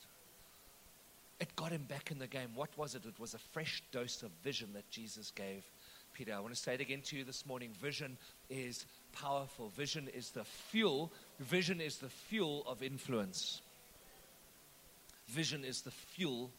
It 1.39 1.55
got 1.55 1.71
him 1.71 1.85
back 1.89 2.11
in 2.11 2.19
the 2.19 2.27
game. 2.27 2.49
What 2.55 2.71
was 2.77 2.95
it? 2.95 3.05
It 3.05 3.21
was 3.21 3.35
a 3.35 3.39
fresh 3.39 3.83
dose 3.93 4.23
of 4.23 4.31
vision 4.43 4.71
that 4.73 4.89
Jesus 4.91 5.31
gave 5.31 5.63
Peter. 6.15 6.35
I 6.35 6.41
want 6.41 6.55
to 6.55 6.61
say 6.61 6.75
it 6.75 6.81
again 6.81 7.03
to 7.03 7.17
you 7.17 7.25
this 7.25 7.45
morning. 7.45 7.71
Vision 7.79 8.17
is 8.49 8.87
powerful. 9.21 9.69
Vision 9.71 10.09
is 10.15 10.31
the 10.31 10.45
fuel. 10.45 11.13
Vision 11.41 11.81
is 11.81 11.99
the 11.99 12.09
fuel 12.09 12.65
of 12.67 12.83
influence. 12.83 13.61
Vision 15.29 15.65
is 15.65 15.83
the 15.83 15.91
fuel 15.91 16.51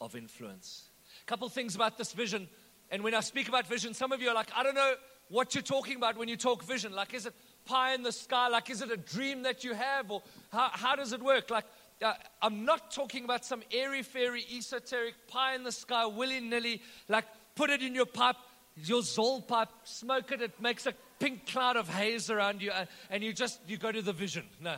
of 0.00 0.14
influence. 0.14 0.84
A 1.22 1.26
couple 1.26 1.48
things 1.48 1.74
about 1.74 1.96
this 1.96 2.12
vision. 2.12 2.48
And 2.90 3.02
when 3.02 3.14
I 3.14 3.20
speak 3.20 3.48
about 3.48 3.66
vision, 3.66 3.94
some 3.94 4.12
of 4.12 4.20
you 4.20 4.28
are 4.28 4.34
like, 4.34 4.50
I 4.54 4.62
don't 4.62 4.74
know 4.74 4.94
what 5.28 5.54
you're 5.54 5.62
talking 5.62 5.96
about 5.96 6.16
when 6.16 6.28
you 6.28 6.36
talk 6.36 6.62
vision. 6.64 6.92
Like, 6.92 7.14
is 7.14 7.26
it 7.26 7.34
pie 7.64 7.94
in 7.94 8.02
the 8.02 8.12
sky? 8.12 8.48
Like, 8.48 8.70
is 8.70 8.82
it 8.82 8.90
a 8.90 8.96
dream 8.96 9.42
that 9.42 9.64
you 9.64 9.74
have? 9.74 10.10
Or 10.10 10.22
how, 10.52 10.70
how 10.72 10.96
does 10.96 11.12
it 11.12 11.22
work? 11.22 11.50
Like, 11.50 11.64
uh, 12.02 12.12
I'm 12.42 12.64
not 12.64 12.90
talking 12.90 13.24
about 13.24 13.44
some 13.44 13.62
airy 13.72 14.02
fairy, 14.02 14.44
esoteric 14.56 15.14
pie 15.28 15.54
in 15.54 15.64
the 15.64 15.72
sky, 15.72 16.06
willy 16.06 16.40
nilly, 16.40 16.82
like 17.08 17.24
put 17.54 17.70
it 17.70 17.82
in 17.82 17.94
your 17.94 18.06
pipe, 18.06 18.36
your 18.84 19.00
Zol 19.00 19.46
pipe, 19.46 19.70
smoke 19.84 20.30
it, 20.30 20.42
it 20.42 20.60
makes 20.60 20.86
a 20.86 20.92
pink 21.18 21.46
cloud 21.46 21.76
of 21.76 21.88
haze 21.88 22.30
around 22.30 22.62
you, 22.62 22.72
and, 23.10 23.22
you 23.22 23.32
just 23.32 23.60
you 23.66 23.76
go 23.76 23.92
to 23.92 24.02
the 24.02 24.12
vision. 24.12 24.44
No. 24.60 24.76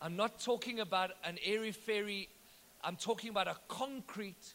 I'm 0.00 0.16
not 0.16 0.40
talking 0.40 0.80
about 0.80 1.12
an 1.24 1.38
airy 1.44 1.72
fairy, 1.72 2.28
I'm 2.82 2.96
talking 2.96 3.30
about 3.30 3.46
a 3.46 3.56
concrete 3.68 4.54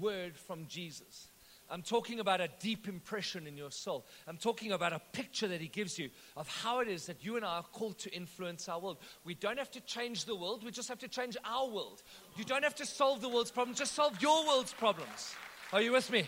word 0.00 0.36
from 0.36 0.66
Jesus. 0.66 1.28
I'm 1.70 1.82
talking 1.82 2.18
about 2.18 2.40
a 2.40 2.48
deep 2.60 2.88
impression 2.88 3.46
in 3.46 3.56
your 3.56 3.70
soul. 3.70 4.06
I'm 4.26 4.38
talking 4.38 4.72
about 4.72 4.94
a 4.94 5.00
picture 5.12 5.48
that 5.48 5.60
he 5.60 5.68
gives 5.68 5.98
you 5.98 6.08
of 6.34 6.48
how 6.48 6.80
it 6.80 6.88
is 6.88 7.06
that 7.06 7.22
you 7.22 7.36
and 7.36 7.44
I 7.44 7.58
are 7.58 7.62
called 7.62 7.98
to 8.00 8.10
influence 8.10 8.68
our 8.70 8.80
world. 8.80 8.96
We 9.24 9.34
don't 9.34 9.58
have 9.58 9.70
to 9.72 9.80
change 9.82 10.24
the 10.24 10.34
world, 10.34 10.64
we 10.64 10.70
just 10.70 10.88
have 10.88 10.98
to 11.00 11.08
change 11.08 11.36
our 11.44 11.68
world. 11.68 12.02
You 12.36 12.44
don't 12.44 12.64
have 12.64 12.74
to 12.76 12.86
solve 12.86 13.20
the 13.20 13.28
world's 13.28 13.50
problems, 13.50 13.78
just 13.78 13.94
solve 13.94 14.20
your 14.22 14.46
world's 14.46 14.72
problems. 14.72 15.34
Are 15.72 15.82
you 15.82 15.92
with 15.92 16.10
me? 16.10 16.24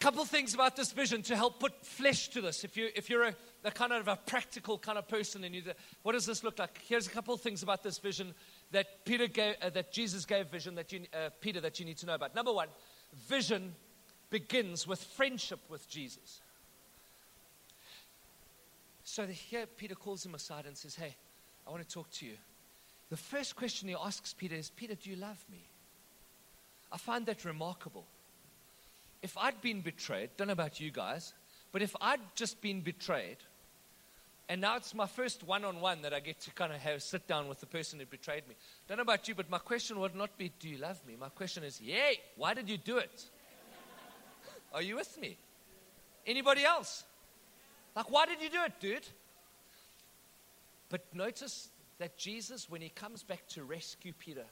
Couple 0.00 0.24
things 0.24 0.54
about 0.54 0.76
this 0.76 0.92
vision 0.92 1.22
to 1.22 1.34
help 1.34 1.58
put 1.58 1.84
flesh 1.84 2.28
to 2.28 2.40
this. 2.40 2.62
If 2.62 2.76
you 2.76 2.88
if 2.94 3.10
you're 3.10 3.24
a, 3.24 3.34
a 3.64 3.70
kind 3.72 3.92
of 3.92 4.06
a 4.06 4.14
practical 4.14 4.78
kind 4.78 4.96
of 4.96 5.08
person 5.08 5.42
and 5.42 5.52
you 5.54 5.62
what 6.02 6.12
does 6.12 6.24
this 6.24 6.44
look 6.44 6.58
like? 6.58 6.80
Here's 6.86 7.08
a 7.08 7.10
couple 7.10 7.36
things 7.36 7.64
about 7.64 7.82
this 7.82 7.98
vision 7.98 8.32
that 8.70 9.04
Peter 9.04 9.26
gave, 9.26 9.56
uh, 9.60 9.70
that 9.70 9.92
Jesus 9.92 10.24
gave 10.24 10.46
vision 10.46 10.76
that 10.76 10.92
you, 10.92 11.00
uh, 11.12 11.30
Peter 11.40 11.60
that 11.60 11.80
you 11.80 11.86
need 11.86 11.98
to 11.98 12.06
know 12.06 12.14
about. 12.14 12.34
Number 12.34 12.52
one, 12.52 12.68
vision 13.28 13.74
begins 14.30 14.86
with 14.86 15.02
friendship 15.02 15.60
with 15.68 15.88
Jesus. 15.88 16.40
So 19.02 19.26
here 19.26 19.66
Peter 19.66 19.96
calls 19.96 20.24
him 20.24 20.34
aside 20.34 20.66
and 20.66 20.76
says, 20.76 20.94
Hey, 20.94 21.16
I 21.66 21.70
want 21.70 21.82
to 21.86 21.92
talk 21.92 22.10
to 22.12 22.26
you. 22.26 22.36
The 23.10 23.16
first 23.16 23.56
question 23.56 23.88
he 23.88 23.96
asks 23.98 24.32
Peter 24.32 24.54
is, 24.54 24.70
Peter, 24.70 24.94
do 24.94 25.10
you 25.10 25.16
love 25.16 25.42
me? 25.50 25.66
I 26.92 26.98
find 26.98 27.26
that 27.26 27.44
remarkable. 27.44 28.04
If 29.22 29.36
I'd 29.36 29.60
been 29.60 29.80
betrayed, 29.80 30.30
don't 30.36 30.46
know 30.46 30.52
about 30.52 30.80
you 30.80 30.90
guys, 30.90 31.34
but 31.72 31.82
if 31.82 31.94
I'd 32.00 32.20
just 32.34 32.60
been 32.60 32.80
betrayed, 32.80 33.38
and 34.48 34.60
now 34.60 34.76
it's 34.76 34.94
my 34.94 35.06
first 35.06 35.44
one 35.44 35.64
on 35.64 35.80
one 35.80 36.02
that 36.02 36.14
I 36.14 36.20
get 36.20 36.40
to 36.42 36.50
kind 36.52 36.72
of 36.72 36.80
have 36.80 37.02
sit 37.02 37.26
down 37.26 37.48
with 37.48 37.60
the 37.60 37.66
person 37.66 37.98
who 37.98 38.06
betrayed 38.06 38.48
me. 38.48 38.54
Don't 38.86 38.96
know 38.96 39.02
about 39.02 39.28
you, 39.28 39.34
but 39.34 39.50
my 39.50 39.58
question 39.58 40.00
would 40.00 40.14
not 40.14 40.38
be, 40.38 40.52
Do 40.58 40.68
you 40.68 40.78
love 40.78 41.04
me? 41.06 41.16
My 41.20 41.28
question 41.28 41.64
is, 41.64 41.80
Yay, 41.80 42.18
why 42.36 42.54
did 42.54 42.68
you 42.68 42.78
do 42.78 42.96
it? 42.96 43.24
Are 44.72 44.80
you 44.80 44.96
with 44.96 45.20
me? 45.20 45.36
Anybody 46.26 46.64
else? 46.64 47.04
Like, 47.94 48.10
why 48.10 48.24
did 48.26 48.40
you 48.40 48.48
do 48.48 48.62
it, 48.64 48.72
dude? 48.80 49.06
But 50.88 51.04
notice 51.12 51.68
that 51.98 52.16
Jesus, 52.16 52.70
when 52.70 52.80
he 52.80 52.88
comes 52.88 53.22
back 53.22 53.46
to 53.48 53.64
rescue 53.64 54.12
Peter, 54.18 54.44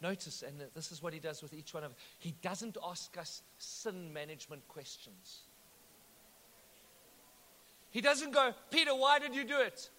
notice, 0.00 0.42
and 0.46 0.60
this 0.74 0.92
is 0.92 1.02
what 1.02 1.12
he 1.12 1.18
does 1.18 1.42
with 1.42 1.52
each 1.52 1.74
one 1.74 1.84
of 1.84 1.92
us, 1.92 1.96
he 2.18 2.34
doesn't 2.42 2.76
ask 2.86 3.16
us 3.18 3.42
sin 3.58 4.12
management 4.12 4.66
questions. 4.68 5.40
He 7.90 8.00
doesn't 8.00 8.32
go, 8.32 8.54
Peter, 8.70 8.94
why 8.94 9.18
did 9.18 9.34
you 9.34 9.44
do 9.44 9.58
it? 9.58 9.90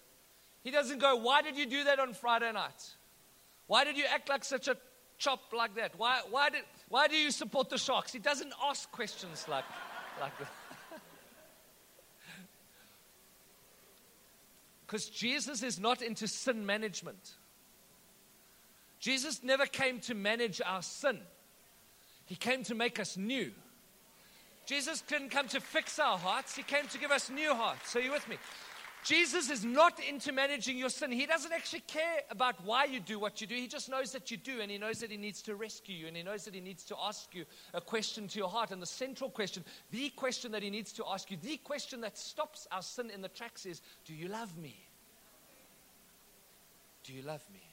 He 0.64 0.70
doesn't 0.70 1.00
go, 1.00 1.16
why 1.16 1.42
did 1.42 1.56
you 1.56 1.66
do 1.66 1.84
that 1.84 1.98
on 1.98 2.14
Friday 2.14 2.50
night? 2.52 2.94
Why 3.66 3.84
did 3.84 3.96
you 3.96 4.04
act 4.12 4.28
like 4.28 4.44
such 4.44 4.68
a 4.68 4.76
chop 5.18 5.52
like 5.52 5.74
that? 5.76 5.92
Why, 5.96 6.20
why, 6.30 6.50
did, 6.50 6.62
why 6.88 7.08
do 7.08 7.16
you 7.16 7.30
support 7.30 7.68
the 7.70 7.78
Sharks? 7.78 8.12
He 8.12 8.18
doesn't 8.18 8.52
ask 8.64 8.90
questions 8.90 9.46
like, 9.48 9.64
like 10.20 10.36
that. 10.38 10.48
Because 14.86 15.08
Jesus 15.08 15.62
is 15.62 15.80
not 15.80 16.02
into 16.02 16.28
sin 16.28 16.66
management. 16.66 17.36
Jesus 19.02 19.42
never 19.42 19.66
came 19.66 19.98
to 20.02 20.14
manage 20.14 20.62
our 20.64 20.80
sin, 20.80 21.18
He 22.24 22.36
came 22.36 22.62
to 22.64 22.74
make 22.74 23.00
us 23.00 23.16
new. 23.16 23.50
Jesus 24.64 25.00
didn't 25.00 25.30
come 25.30 25.48
to 25.48 25.60
fix 25.60 25.98
our 25.98 26.16
hearts, 26.16 26.54
He 26.54 26.62
came 26.62 26.86
to 26.86 26.98
give 26.98 27.10
us 27.10 27.28
new 27.28 27.52
hearts. 27.52 27.96
Are 27.96 28.00
you 28.00 28.12
with 28.12 28.26
me? 28.28 28.36
Jesus 29.02 29.50
is 29.50 29.64
not 29.64 29.98
into 29.98 30.30
managing 30.30 30.78
your 30.78 30.88
sin. 30.88 31.10
He 31.10 31.26
doesn't 31.26 31.52
actually 31.52 31.82
care 31.88 32.20
about 32.30 32.64
why 32.64 32.84
you 32.84 33.00
do 33.00 33.18
what 33.18 33.40
you 33.40 33.48
do. 33.48 33.56
He 33.56 33.66
just 33.66 33.90
knows 33.90 34.12
that 34.12 34.30
you 34.30 34.36
do, 34.36 34.60
and 34.60 34.70
He 34.70 34.78
knows 34.78 35.00
that 35.00 35.10
He 35.10 35.16
needs 35.16 35.42
to 35.42 35.56
rescue 35.56 35.96
you, 35.96 36.06
and 36.06 36.16
He 36.16 36.22
knows 36.22 36.44
that 36.44 36.54
He 36.54 36.60
needs 36.60 36.84
to 36.84 36.96
ask 37.02 37.34
you 37.34 37.44
a 37.74 37.80
question 37.80 38.28
to 38.28 38.38
your 38.38 38.48
heart. 38.48 38.70
And 38.70 38.80
the 38.80 38.86
central 38.86 39.30
question, 39.30 39.64
the 39.90 40.10
question 40.10 40.52
that 40.52 40.62
He 40.62 40.70
needs 40.70 40.92
to 40.92 41.04
ask 41.10 41.28
you, 41.28 41.36
the 41.42 41.56
question 41.56 42.00
that 42.02 42.16
stops 42.16 42.68
our 42.70 42.82
sin 42.82 43.10
in 43.10 43.20
the 43.20 43.28
tracks 43.28 43.66
is 43.66 43.82
Do 44.04 44.14
you 44.14 44.28
love 44.28 44.56
me? 44.56 44.76
Do 47.02 47.12
you 47.12 47.22
love 47.22 47.42
me? 47.52 47.71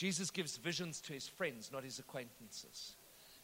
Jesus 0.00 0.30
gives 0.30 0.56
visions 0.56 0.98
to 1.02 1.12
His 1.12 1.28
friends, 1.28 1.68
not 1.70 1.84
His 1.84 1.98
acquaintances. 1.98 2.94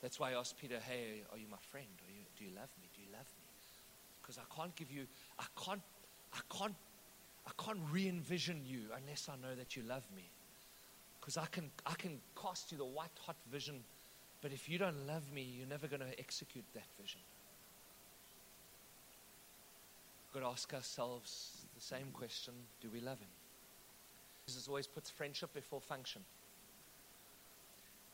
That's 0.01 0.19
why 0.19 0.31
I 0.31 0.39
asked 0.39 0.57
Peter, 0.57 0.79
Hey, 0.89 1.21
are 1.31 1.37
you 1.37 1.49
my 1.51 1.59
friend? 1.71 1.87
You, 2.09 2.25
do 2.35 2.47
you 2.47 2.51
love 2.57 2.71
me? 2.81 2.89
Do 2.97 3.03
you 3.03 3.09
love 3.13 3.29
me? 3.37 3.45
Because 4.23 4.39
I 4.39 4.57
can't 4.57 4.75
give 4.75 4.91
you, 4.91 5.07
I 5.39 5.45
can't, 5.63 5.83
I 6.33 6.39
can't, 6.51 6.75
I 7.47 7.63
can't 7.63 7.81
re-envision 7.93 8.63
you 8.65 8.85
unless 8.97 9.29
I 9.29 9.35
know 9.47 9.55
that 9.55 9.77
you 9.77 9.83
love 9.83 10.07
me. 10.17 10.31
Because 11.21 11.37
I 11.37 11.45
can, 11.45 11.71
I 11.85 11.93
can 11.93 12.21
cast 12.41 12.73
you 12.73 12.79
the 12.79 12.87
white 12.87 13.11
hot 13.21 13.37
vision, 13.53 13.85
but 14.41 14.51
if 14.51 14.67
you 14.67 14.79
don't 14.79 15.07
love 15.07 15.31
me, 15.31 15.43
you're 15.43 15.69
never 15.69 15.87
going 15.87 16.01
to 16.01 16.19
execute 16.19 16.65
that 16.73 16.87
vision. 16.99 17.21
We've 20.25 20.41
got 20.41 20.49
to 20.49 20.53
ask 20.55 20.73
ourselves 20.73 21.67
the 21.75 21.83
same 21.83 22.07
question: 22.15 22.55
Do 22.81 22.89
we 22.91 23.01
love 23.01 23.19
him? 23.19 23.29
Jesus 24.49 24.69
always 24.69 24.87
puts 24.87 25.11
friendship 25.11 25.53
before 25.53 25.83
function 25.83 26.23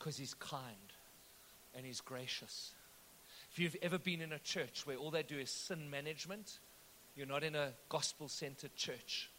because 0.03 0.17
he's 0.17 0.35
kind 0.35 0.67
and 1.77 1.87
he's 1.87 2.01
gracious. 2.01 2.73
If 3.53 3.61
you've 3.61 3.77
ever 3.83 3.99
been 3.99 4.21
in 4.21 4.33
a 4.33 4.39
church 4.41 4.83
where 4.85 4.97
all 4.97 5.13
they 5.13 5.23
do 5.23 5.39
is 5.39 5.49
sin 5.49 5.91
management, 5.91 6.59
you're 7.15 7.27
not 7.27 7.45
in 7.45 7.55
a 7.55 7.69
gospel 7.89 8.27
centered 8.27 8.75
church. 8.75 9.31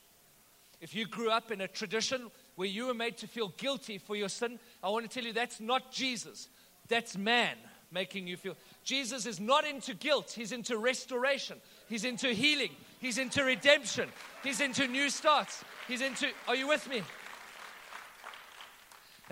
If 0.79 0.95
you 0.95 1.05
grew 1.05 1.29
up 1.29 1.51
in 1.51 1.59
a 1.59 1.67
tradition 1.67 2.31
where 2.55 2.67
you 2.67 2.87
were 2.87 2.93
made 2.93 3.17
to 3.17 3.27
feel 3.27 3.49
guilty 3.57 3.97
for 3.97 4.15
your 4.15 4.29
sin, 4.29 4.57
I 4.81 4.89
want 4.89 5.09
to 5.09 5.13
tell 5.13 5.27
you 5.27 5.33
that's 5.33 5.59
not 5.59 5.91
Jesus. 5.91 6.47
That's 6.87 7.17
man 7.17 7.57
making 7.91 8.27
you 8.27 8.37
feel. 8.37 8.55
Jesus 8.85 9.25
is 9.25 9.41
not 9.41 9.65
into 9.65 9.93
guilt, 9.93 10.31
he's 10.31 10.53
into 10.53 10.77
restoration, 10.77 11.57
he's 11.89 12.05
into 12.05 12.29
healing, 12.29 12.71
he's 12.99 13.17
into 13.17 13.43
redemption, 13.43 14.07
he's 14.43 14.61
into 14.61 14.87
new 14.87 15.09
starts, 15.09 15.63
he's 15.89 16.01
into. 16.01 16.27
Are 16.47 16.55
you 16.55 16.69
with 16.69 16.87
me? 16.89 17.01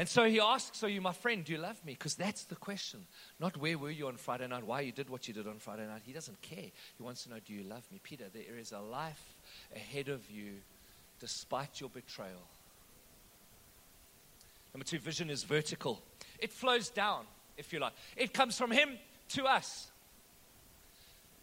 And 0.01 0.09
so 0.09 0.23
he 0.23 0.39
asks, 0.39 0.83
Are 0.83 0.89
you 0.89 0.99
my 0.99 1.11
friend? 1.11 1.45
Do 1.45 1.51
you 1.51 1.59
love 1.59 1.85
me? 1.85 1.93
Because 1.93 2.15
that's 2.15 2.45
the 2.45 2.55
question. 2.55 3.05
Not 3.39 3.55
where 3.57 3.77
were 3.77 3.91
you 3.91 4.07
on 4.07 4.17
Friday 4.17 4.47
night, 4.47 4.65
why 4.65 4.81
you 4.81 4.91
did 4.91 5.11
what 5.11 5.27
you 5.27 5.33
did 5.35 5.45
on 5.45 5.59
Friday 5.59 5.85
night. 5.85 6.01
He 6.03 6.11
doesn't 6.11 6.41
care. 6.41 6.71
He 6.97 7.03
wants 7.03 7.25
to 7.25 7.29
know, 7.29 7.35
Do 7.45 7.53
you 7.53 7.61
love 7.61 7.83
me? 7.91 7.99
Peter, 8.01 8.23
there 8.33 8.57
is 8.57 8.71
a 8.71 8.79
life 8.79 9.35
ahead 9.75 10.07
of 10.07 10.27
you 10.31 10.53
despite 11.19 11.79
your 11.79 11.91
betrayal. 11.91 12.41
Number 14.73 14.85
two, 14.85 14.97
vision 14.97 15.29
is 15.29 15.43
vertical, 15.43 16.01
it 16.39 16.51
flows 16.51 16.89
down, 16.89 17.25
if 17.55 17.71
you 17.71 17.77
like. 17.77 17.93
It 18.17 18.33
comes 18.33 18.57
from 18.57 18.71
him 18.71 18.97
to 19.33 19.45
us. 19.45 19.91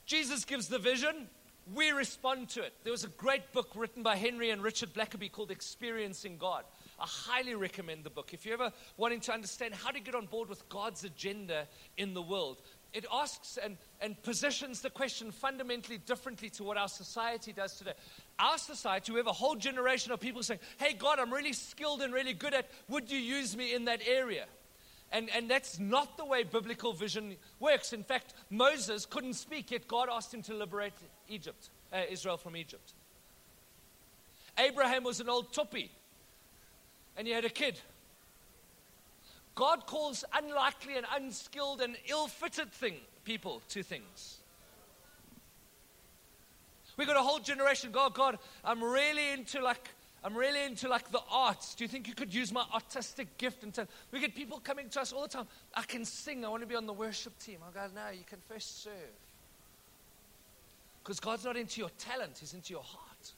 Jesus 0.05 0.45
gives 0.45 0.67
the 0.67 0.81
vision, 0.81 1.29
we 1.75 1.91
respond 1.91 2.49
to 2.51 2.63
it. 2.63 2.73
There 2.83 2.93
was 2.93 3.05
a 3.05 3.09
great 3.09 3.53
book 3.53 3.69
written 3.75 4.03
by 4.03 4.17
Henry 4.17 4.51
and 4.51 4.63
Richard 4.63 4.95
Blackaby 4.95 5.31
called 5.31 5.51
Experiencing 5.51 6.39
God. 6.39 6.65
I 7.01 7.07
highly 7.07 7.55
recommend 7.55 8.05
the 8.05 8.11
book. 8.11 8.35
If 8.35 8.45
you're 8.45 8.55
ever 8.55 8.73
wanting 8.97 9.21
to 9.21 9.33
understand 9.33 9.75
how 9.75 9.91
to 9.91 10.01
get 10.01 10.15
on 10.15 10.27
board 10.27 10.49
with 10.49 10.69
God's 10.69 11.05
agenda 11.05 11.67
in 11.97 12.13
the 12.13 12.23
world, 12.23 12.61
it 12.93 13.05
asks 13.13 13.59
and, 13.63 13.77
and 14.01 14.21
positions 14.23 14.81
the 14.81 14.91
question 14.91 15.31
fundamentally 15.31 15.99
differently 15.99 16.49
to 16.51 16.65
what 16.65 16.77
our 16.77 16.89
society 16.89 17.53
does 17.53 17.77
today. 17.77 17.93
Our 18.39 18.59
society, 18.59 19.13
we 19.13 19.19
have 19.19 19.27
a 19.27 19.33
whole 19.33 19.57
generation 19.57 20.11
of 20.11 20.21
people 20.21 20.43
saying, 20.43 20.61
Hey, 20.79 20.95
God, 20.95 21.19
I'm 21.19 21.33
really 21.33 21.53
skilled 21.53 22.01
and 22.03 22.13
really 22.13 22.33
good 22.33 22.55
at, 22.55 22.69
would 22.89 23.11
you 23.11 23.19
use 23.19 23.57
me 23.57 23.75
in 23.75 23.85
that 23.85 24.01
area? 24.07 24.47
And, 25.13 25.31
and 25.35 25.51
that's 25.51 25.79
not 25.79 26.17
the 26.17 26.25
way 26.25 26.43
biblical 26.43 26.93
vision 26.93 27.37
works. 27.61 27.93
In 27.93 28.03
fact, 28.03 28.35
Moses 28.51 29.07
couldn't 29.07 29.35
speak, 29.35 29.71
yet 29.71 29.89
God 29.89 30.09
asked 30.11 30.35
him 30.35 30.43
to 30.43 30.55
liberate 30.55 30.93
Egypt, 31.29 31.71
uh, 31.93 32.03
Israel 32.11 32.37
from 32.37 32.57
Egypt. 32.57 32.93
Abraham 34.59 35.05
was 35.05 35.21
an 35.21 35.29
old 35.29 35.53
tuppy, 35.53 35.91
and 37.19 37.29
you 37.29 37.35
had 37.35 37.45
a 37.45 37.51
kid. 37.51 37.79
God 39.55 39.87
calls 39.87 40.25
unlikely 40.33 40.97
and 40.97 41.05
unskilled 41.15 41.83
and 41.83 41.97
ill-fitted 42.07 42.73
thing, 42.73 42.95
people 43.25 43.61
to 43.71 43.83
things. 43.83 44.39
We 46.97 47.05
got 47.05 47.17
a 47.17 47.23
whole 47.23 47.41
generation. 47.41 47.91
God, 47.91 48.15
God, 48.15 48.39
I'm 48.65 48.83
really 48.83 49.33
into 49.33 49.61
like 49.61 49.91
I'm 50.25 50.37
really 50.37 50.65
into 50.65 50.89
like 50.89 51.11
the 51.13 51.21
arts. 51.31 51.75
Do 51.77 51.85
you 51.85 51.89
think 51.89 52.09
you 52.09 52.15
could 52.15 52.35
use 52.35 52.53
my 52.53 52.65
artistic 52.75 53.39
gift? 53.39 53.63
And 53.63 53.87
we 54.11 54.19
get 54.19 54.35
people 54.35 54.59
coming 54.59 54.89
to 54.91 55.01
us 55.01 55.13
all 55.13 55.23
the 55.23 55.29
time. 55.29 55.47
I 55.75 55.83
can 55.83 56.05
sing. 56.05 56.45
I 56.45 56.49
want 56.49 56.63
to 56.63 56.67
be 56.67 56.75
on 56.75 56.87
the 56.87 56.93
worship 56.93 57.39
team. 57.39 57.59
I 57.69 57.73
go, 57.73 57.87
no, 57.95 58.11
you 58.11 58.25
can 58.27 58.39
first 58.49 58.83
serve. 58.83 58.93
Because 61.03 61.21
God's 61.21 61.45
not 61.45 61.57
into 61.57 61.81
your 61.81 61.91
talent, 61.99 62.39
He's 62.39 62.53
into 62.53 62.73
your 62.73 62.83
heart. 62.83 63.33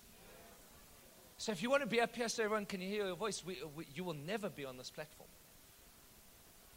So 1.40 1.52
if 1.52 1.62
you 1.62 1.70
want 1.70 1.82
to 1.82 1.88
be 1.88 2.02
up 2.02 2.14
here 2.14 2.28
so 2.28 2.44
everyone 2.44 2.66
can 2.66 2.82
you 2.82 2.88
hear 2.88 3.06
your 3.06 3.16
voice, 3.16 3.42
we, 3.46 3.56
we, 3.74 3.86
you 3.94 4.04
will 4.04 4.12
never 4.12 4.50
be 4.50 4.66
on 4.66 4.76
this 4.76 4.90
platform. 4.90 5.30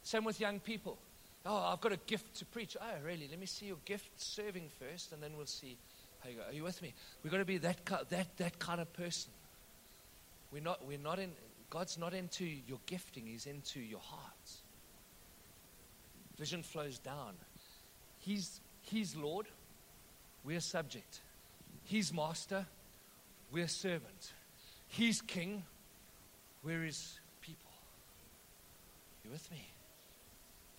Same 0.03 0.23
with 0.23 0.39
young 0.39 0.61
people. 0.61 0.97
Oh, 1.45 1.73
I've 1.73 1.81
got 1.81 1.91
a 1.91 1.97
gift 1.97 2.35
to 2.35 2.45
preach. 2.45 2.77
Oh, 2.79 2.85
really? 3.05 3.27
Let 3.29 3.41
me 3.41 3.45
see 3.45 3.65
your 3.65 3.79
gift 3.83 4.07
serving 4.15 4.69
first, 4.79 5.11
and 5.11 5.21
then 5.21 5.31
we'll 5.35 5.47
see 5.47 5.75
how 6.23 6.29
you 6.29 6.37
go. 6.37 6.43
Are 6.43 6.53
you 6.53 6.63
with 6.63 6.81
me? 6.81 6.93
We've 7.21 7.31
got 7.31 7.39
to 7.39 7.45
be 7.45 7.57
that, 7.57 7.85
that, 8.07 8.37
that 8.37 8.57
kind 8.57 8.79
of 8.79 8.93
person. 8.93 9.33
We're 10.53 10.63
not, 10.63 10.87
we're 10.87 10.97
not 10.97 11.19
in, 11.19 11.31
God's 11.69 11.97
not 11.97 12.13
into 12.13 12.45
your 12.45 12.79
gifting, 12.85 13.25
He's 13.25 13.47
into 13.47 13.81
your 13.81 13.99
heart. 13.99 14.51
Vision 16.39 16.63
flows 16.63 16.99
down. 16.99 17.33
He's, 18.19 18.61
he's 18.79 19.13
Lord, 19.13 19.47
we're 20.45 20.61
subject. 20.61 21.19
He's 21.83 22.13
master, 22.13 22.65
we're 23.51 23.67
servant. 23.67 24.31
He's 24.93 25.21
king, 25.21 25.63
we're 26.63 26.83
his 26.83 27.17
people. 27.41 27.71
You 29.25 29.31
with 29.31 29.49
me? 29.49 29.65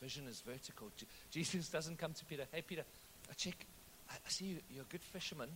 Vision 0.00 0.28
is 0.28 0.40
vertical. 0.40 0.88
Jesus 1.32 1.68
doesn't 1.68 1.98
come 1.98 2.12
to 2.12 2.24
Peter, 2.24 2.44
hey, 2.52 2.62
Peter, 2.62 2.84
I 3.28 3.34
check, 3.34 3.66
I 4.08 4.14
see 4.28 4.44
you, 4.44 4.56
you're 4.72 4.84
a 4.84 4.92
good 4.92 5.02
fisherman. 5.02 5.48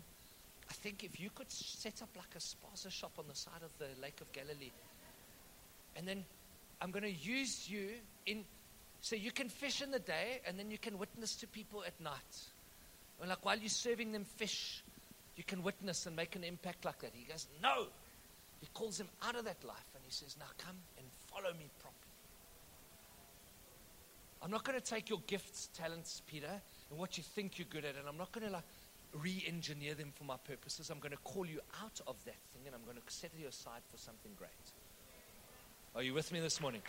I 0.69 0.73
think 0.73 1.05
if 1.05 1.21
you 1.21 1.31
could 1.33 1.49
set 1.53 2.03
up 2.03 2.09
like 2.17 2.35
a 2.35 2.38
spaza 2.38 2.91
shop 2.91 3.12
on 3.17 3.27
the 3.29 3.37
side 3.37 3.62
of 3.62 3.71
the 3.79 3.87
Lake 4.03 4.21
of 4.21 4.33
Galilee, 4.33 4.73
and 5.95 6.09
then 6.09 6.25
I'm 6.83 6.91
going 6.91 7.05
to 7.05 7.12
use 7.12 7.71
you 7.71 7.91
in, 8.27 8.45
so 9.03 9.15
you 9.15 9.31
can 9.31 9.49
fish 9.49 9.83
in 9.83 9.93
the 9.93 10.00
day, 10.00 10.41
and 10.49 10.59
then 10.59 10.73
you 10.73 10.79
can 10.79 10.99
witness 10.99 11.37
to 11.37 11.47
people 11.47 11.85
at 11.87 12.00
night. 12.00 12.43
And 13.21 13.29
like 13.29 13.45
while 13.45 13.57
you're 13.57 13.69
serving 13.69 14.11
them 14.11 14.25
fish, 14.25 14.83
you 15.37 15.45
can 15.45 15.62
witness 15.62 16.07
and 16.07 16.17
make 16.17 16.35
an 16.35 16.43
impact 16.43 16.85
like 16.85 16.99
that. 17.03 17.12
He 17.15 17.25
goes, 17.25 17.47
no. 17.62 17.87
He 18.61 18.69
calls 18.75 18.99
him 18.99 19.09
out 19.23 19.37
of 19.37 19.45
that 19.45 19.62
life, 19.65 19.91
and 19.95 20.05
he 20.05 20.11
says, 20.11 20.37
now 20.38 20.47
come 20.59 20.77
and 20.97 21.07
follow 21.33 21.53
me 21.53 21.71
properly. 21.79 21.95
I'm 24.43 24.50
not 24.50 24.65
going 24.65 24.79
to 24.81 24.85
take 24.85 25.09
your 25.09 25.21
gifts, 25.27 25.69
talents, 25.77 26.23
Peter, 26.27 26.61
and 26.91 26.99
what 26.99 27.19
you 27.19 27.25
think 27.25 27.59
you're 27.59 27.66
good 27.71 27.85
at, 27.85 27.97
and 27.97 28.09
I'm 28.09 28.16
not 28.16 28.33
going 28.33 28.47
to 28.47 28.53
like 28.53 28.64
re 29.12 29.44
engineer 29.47 29.94
them 29.94 30.12
for 30.14 30.25
my 30.25 30.37
purposes. 30.37 30.90
I'm 30.90 30.99
going 30.99 31.12
to 31.12 31.18
call 31.18 31.47
you 31.47 31.61
out 31.83 32.01
of 32.07 32.16
that 32.25 32.37
thing 32.53 32.62
and 32.66 32.75
I'm 32.75 32.85
going 32.85 32.97
to 32.97 33.12
set 33.12 33.31
you 33.38 33.49
aside 33.49 33.81
for 33.90 33.97
something 33.97 34.33
great. 34.37 34.51
Are 35.94 36.03
you 36.03 36.14
with 36.14 36.33
me 36.33 36.40
this 36.40 36.61
morning? 36.61 36.83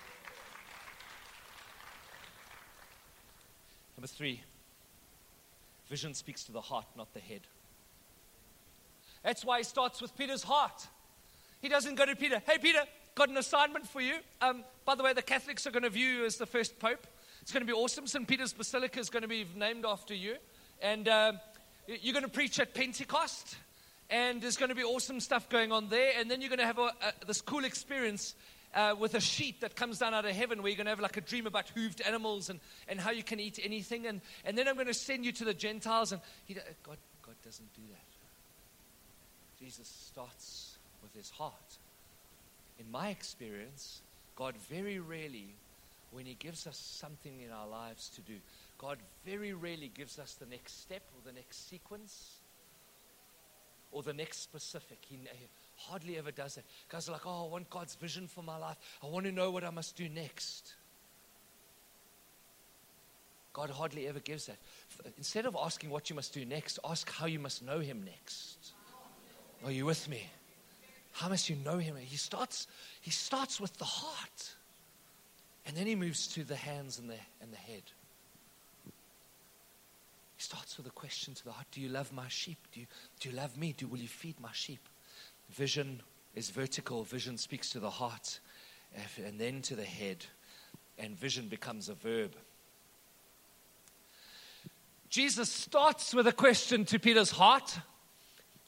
Number 3.97 4.07
three, 4.07 4.41
vision 5.89 6.13
speaks 6.13 6.43
to 6.45 6.51
the 6.51 6.61
heart, 6.61 6.85
not 6.95 7.13
the 7.13 7.19
head. 7.19 7.41
That's 9.23 9.43
why 9.43 9.57
he 9.57 9.63
starts 9.63 10.01
with 10.01 10.17
Peter's 10.17 10.43
heart. 10.43 10.87
He 11.61 11.69
doesn't 11.69 11.95
go 11.95 12.05
to 12.05 12.15
Peter, 12.15 12.41
hey, 12.45 12.57
Peter, 12.57 12.83
got 13.15 13.29
an 13.29 13.37
assignment 13.37 13.87
for 13.87 14.01
you. 14.01 14.15
Um, 14.41 14.63
by 14.85 14.95
the 14.95 15.03
way, 15.03 15.13
the 15.13 15.21
Catholics 15.21 15.67
are 15.67 15.71
going 15.71 15.83
to 15.83 15.89
view 15.89 16.07
you 16.07 16.25
as 16.25 16.37
the 16.37 16.45
first 16.45 16.79
pope. 16.79 17.05
It's 17.41 17.51
going 17.51 17.65
to 17.65 17.71
be 17.71 17.77
awesome. 17.77 18.07
St. 18.07 18.27
Peter's 18.27 18.53
Basilica 18.53 18.99
is 18.99 19.09
going 19.09 19.23
to 19.23 19.27
be 19.27 19.45
named 19.55 19.85
after 19.85 20.13
you. 20.13 20.35
And 20.81 21.07
uh, 21.07 21.33
you're 21.87 22.13
going 22.13 22.23
to 22.23 22.31
preach 22.31 22.59
at 22.59 22.73
Pentecost, 22.73 23.57
and 24.09 24.41
there's 24.41 24.55
going 24.55 24.69
to 24.69 24.75
be 24.75 24.83
awesome 24.83 25.19
stuff 25.19 25.49
going 25.49 25.71
on 25.71 25.89
there. 25.89 26.13
And 26.17 26.31
then 26.31 26.41
you're 26.41 26.49
going 26.49 26.59
to 26.59 26.65
have 26.65 26.79
a, 26.79 26.91
a, 27.01 27.25
this 27.27 27.41
cool 27.41 27.65
experience 27.65 28.35
uh, 28.73 28.95
with 28.97 29.15
a 29.15 29.19
sheet 29.19 29.61
that 29.61 29.75
comes 29.75 29.99
down 29.99 30.13
out 30.13 30.25
of 30.25 30.35
heaven 30.35 30.61
where 30.61 30.69
you're 30.69 30.77
going 30.77 30.85
to 30.85 30.91
have 30.91 30.99
like 30.99 31.17
a 31.17 31.21
dream 31.21 31.47
about 31.47 31.65
hooved 31.75 32.05
animals 32.07 32.49
and, 32.49 32.59
and 32.87 32.99
how 33.01 33.11
you 33.11 33.23
can 33.23 33.39
eat 33.39 33.59
anything. 33.61 34.07
And, 34.07 34.21
and 34.45 34.57
then 34.57 34.67
I'm 34.67 34.75
going 34.75 34.87
to 34.87 34.93
send 34.93 35.25
you 35.25 35.31
to 35.33 35.43
the 35.43 35.53
Gentiles. 35.53 36.11
And 36.11 36.21
he, 36.45 36.53
God, 36.53 36.97
God 37.25 37.35
doesn't 37.43 37.73
do 37.73 37.81
that. 37.91 39.65
Jesus 39.65 39.87
starts 39.87 40.68
with 41.01 41.13
his 41.13 41.29
heart. 41.29 41.77
In 42.79 42.89
my 42.91 43.09
experience, 43.09 44.01
God 44.35 44.55
very 44.69 44.99
rarely, 44.99 45.55
when 46.11 46.25
he 46.25 46.35
gives 46.35 46.65
us 46.65 46.77
something 46.77 47.41
in 47.41 47.51
our 47.51 47.67
lives 47.67 48.09
to 48.15 48.21
do, 48.21 48.35
God 48.77 48.97
very 49.25 49.53
rarely 49.53 49.91
gives 49.93 50.17
us 50.17 50.33
the 50.33 50.45
next 50.45 50.81
step 50.81 51.03
or 51.15 51.29
the 51.29 51.35
next 51.35 51.69
sequence 51.69 52.37
or 53.91 54.03
the 54.03 54.13
next 54.13 54.41
specific. 54.41 54.99
He, 55.07 55.17
hardly 55.75 56.17
ever 56.17 56.31
does 56.31 56.57
it. 56.57 56.65
Guys 56.89 57.07
are 57.09 57.13
like, 57.13 57.25
oh, 57.25 57.45
I 57.45 57.51
want 57.51 57.69
God's 57.69 57.95
vision 57.95 58.27
for 58.27 58.43
my 58.43 58.57
life. 58.57 58.77
I 59.03 59.07
want 59.07 59.25
to 59.25 59.31
know 59.31 59.51
what 59.51 59.63
I 59.63 59.69
must 59.69 59.95
do 59.95 60.09
next. 60.09 60.73
God 63.53 63.69
hardly 63.69 64.07
ever 64.07 64.19
gives 64.19 64.45
that. 64.45 64.57
Instead 65.17 65.45
of 65.45 65.57
asking 65.59 65.89
what 65.89 66.09
you 66.09 66.15
must 66.15 66.33
do 66.33 66.45
next, 66.45 66.79
ask 66.87 67.09
how 67.11 67.25
you 67.25 67.39
must 67.39 67.63
know 67.63 67.79
Him 67.79 68.03
next. 68.05 68.73
Are 69.65 69.71
you 69.71 69.85
with 69.85 70.07
me? 70.07 70.27
How 71.19 71.27
must 71.27 71.49
you 71.49 71.57
know 71.57 71.79
Him? 71.79 71.97
He 71.97 72.15
starts, 72.15 72.65
he 73.01 73.11
starts 73.11 73.59
with 73.59 73.75
the 73.77 73.83
heart, 73.83 74.55
and 75.65 75.75
then 75.75 75.85
He 75.85 75.93
moves 75.93 76.27
to 76.27 76.45
the 76.45 76.55
hands 76.55 76.97
and 76.97 77.09
the, 77.09 77.17
and 77.41 77.51
the 77.51 77.57
head. 77.57 77.83
He 78.85 80.41
starts 80.41 80.77
with 80.77 80.87
a 80.87 80.91
question 80.91 81.33
to 81.33 81.43
the 81.43 81.51
heart 81.51 81.67
Do 81.73 81.81
you 81.81 81.89
love 81.89 82.13
my 82.13 82.29
sheep? 82.29 82.57
Do 82.73 82.79
you, 82.79 82.85
do 83.19 83.27
you 83.27 83.35
love 83.35 83.57
me? 83.57 83.75
Do, 83.77 83.87
will 83.87 83.99
you 83.99 84.07
feed 84.07 84.39
my 84.39 84.53
sheep? 84.53 84.79
Vision 85.49 86.01
is 86.35 86.51
vertical, 86.51 87.03
vision 87.03 87.37
speaks 87.37 87.69
to 87.71 87.81
the 87.81 87.89
heart 87.89 88.39
and 89.25 89.37
then 89.37 89.61
to 89.63 89.75
the 89.75 89.83
head, 89.83 90.25
and 90.97 91.19
vision 91.19 91.49
becomes 91.49 91.89
a 91.89 91.95
verb. 91.95 92.33
Jesus 95.09 95.51
starts 95.51 96.13
with 96.13 96.27
a 96.27 96.31
question 96.31 96.85
to 96.85 96.97
Peter's 96.97 97.31
heart, 97.31 97.77